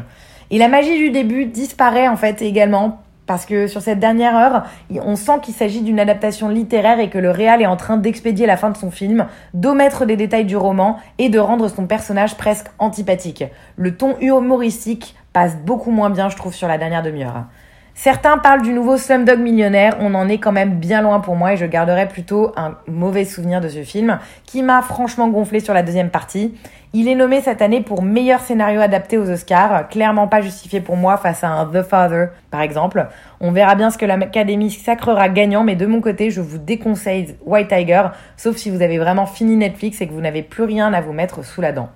Et 0.50 0.58
la 0.58 0.68
magie 0.68 0.98
du 0.98 1.10
début 1.10 1.46
disparaît 1.46 2.10
en 2.10 2.18
fait 2.18 2.42
également 2.42 3.00
parce 3.28 3.46
que 3.46 3.68
sur 3.68 3.82
cette 3.82 4.00
dernière 4.00 4.36
heure, 4.36 4.64
on 4.90 5.16
sent 5.16 5.40
qu'il 5.42 5.54
s'agit 5.54 5.84
d'une 5.84 6.02
adaptation 6.02 6.50
littéraire 6.50 7.00
et 7.00 7.10
que 7.10 7.18
le 7.18 7.32
réal 7.32 7.62
est 7.62 7.66
en 7.66 7.78
train 7.78 7.96
d'expédier 7.96 8.46
la 8.46 8.58
fin 8.58 8.72
de 8.72 8.76
son 8.76 8.92
film, 8.92 9.26
d'omettre 9.54 10.06
des 10.06 10.18
détails 10.18 10.44
du 10.44 10.58
roman 10.58 10.98
et 11.18 11.30
de 11.30 11.40
rendre 11.40 11.70
son 11.70 11.88
personnage 11.88 12.36
presque 12.36 12.68
antipathique. 12.78 13.46
Le 13.78 13.96
ton 13.96 14.18
humoristique 14.20 15.16
passe 15.34 15.58
beaucoup 15.58 15.92
moins 15.92 16.10
bien, 16.10 16.30
je 16.30 16.36
trouve, 16.36 16.54
sur 16.54 16.68
la 16.68 16.78
dernière 16.78 17.04
demi-heure. 17.04 17.46
Certains 17.94 18.38
parlent 18.38 18.62
du 18.62 18.72
nouveau 18.72 18.98
Slumdog 18.98 19.40
Millionnaire, 19.40 19.98
on 20.00 20.16
en 20.16 20.30
est 20.30 20.38
quand 20.38 20.54
même 20.54 20.80
bien 20.80 21.02
loin 21.02 21.20
pour 21.20 21.36
moi 21.36 21.54
et 21.54 21.58
je 21.58 21.66
garderai 21.66 22.08
plutôt 22.08 22.54
un 22.56 22.78
mauvais 22.88 23.26
souvenir 23.26 23.60
de 23.60 23.68
ce 23.68 23.84
film 23.84 24.18
qui 24.46 24.64
m'a 24.64 24.82
franchement 24.82 25.28
gonflé 25.28 25.60
sur 25.60 25.74
la 25.74 25.84
deuxième 25.84 26.10
partie. 26.10 26.56
Il 26.94 27.10
est 27.10 27.16
nommé 27.16 27.42
cette 27.42 27.62
année 27.62 27.82
pour 27.82 28.02
meilleur 28.02 28.40
scénario 28.40 28.80
adapté 28.80 29.18
aux 29.18 29.30
Oscars, 29.30 29.90
clairement 29.90 30.28
pas 30.28 30.42
justifié 30.42 30.80
pour 30.80 30.96
moi 30.96 31.18
face 31.18 31.44
à 31.44 31.50
un 31.50 31.66
The 31.66 31.84
Father 31.84 32.30
par 32.50 32.62
exemple. 32.62 33.08
On 33.42 33.52
verra 33.52 33.76
bien 33.76 33.90
ce 33.90 33.98
que 33.98 34.06
l'Académie 34.06 34.72
sacrera 34.72 35.28
gagnant, 35.28 35.64
mais 35.66 35.76
de 35.76 35.86
mon 35.86 36.00
côté, 36.00 36.32
je 36.32 36.42
vous 36.42 36.58
déconseille 36.58 37.36
White 37.46 37.68
Tiger, 37.68 38.04
sauf 38.38 38.56
si 38.56 38.70
vous 38.70 38.82
avez 38.82 39.00
vraiment 39.00 39.26
fini 39.26 39.58
Netflix 39.58 40.02
et 40.02 40.08
que 40.08 40.14
vous 40.14 40.22
n'avez 40.22 40.44
plus 40.44 40.64
rien 40.64 40.94
à 40.94 41.02
vous 41.02 41.14
mettre 41.14 41.44
sous 41.44 41.62
la 41.62 41.74
dent. 41.74 41.90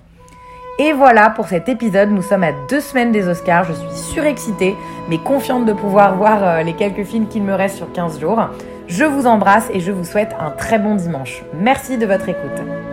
Et 0.78 0.92
voilà 0.92 1.30
pour 1.30 1.48
cet 1.48 1.70
épisode, 1.70 2.10
nous 2.10 2.22
sommes 2.22 2.44
à 2.44 2.52
deux 2.68 2.80
semaines 2.80 3.10
des 3.10 3.28
Oscars, 3.28 3.64
je 3.64 3.72
suis 3.72 4.12
surexcitée, 4.12 4.76
mais 5.08 5.16
confiante 5.16 5.64
de 5.64 5.72
pouvoir 5.72 6.16
voir 6.16 6.44
euh, 6.44 6.62
les 6.62 6.74
quelques 6.74 7.04
films 7.04 7.28
qu'il 7.28 7.44
me 7.44 7.54
reste 7.54 7.76
sur 7.76 7.90
15 7.92 8.20
jours. 8.20 8.50
Je 8.86 9.04
vous 9.04 9.26
embrasse 9.26 9.70
et 9.72 9.80
je 9.80 9.90
vous 9.90 10.04
souhaite 10.04 10.36
un 10.38 10.50
très 10.50 10.78
bon 10.78 10.94
dimanche. 10.94 11.42
Merci 11.54 11.96
de 11.96 12.04
votre 12.04 12.28
écoute. 12.28 12.85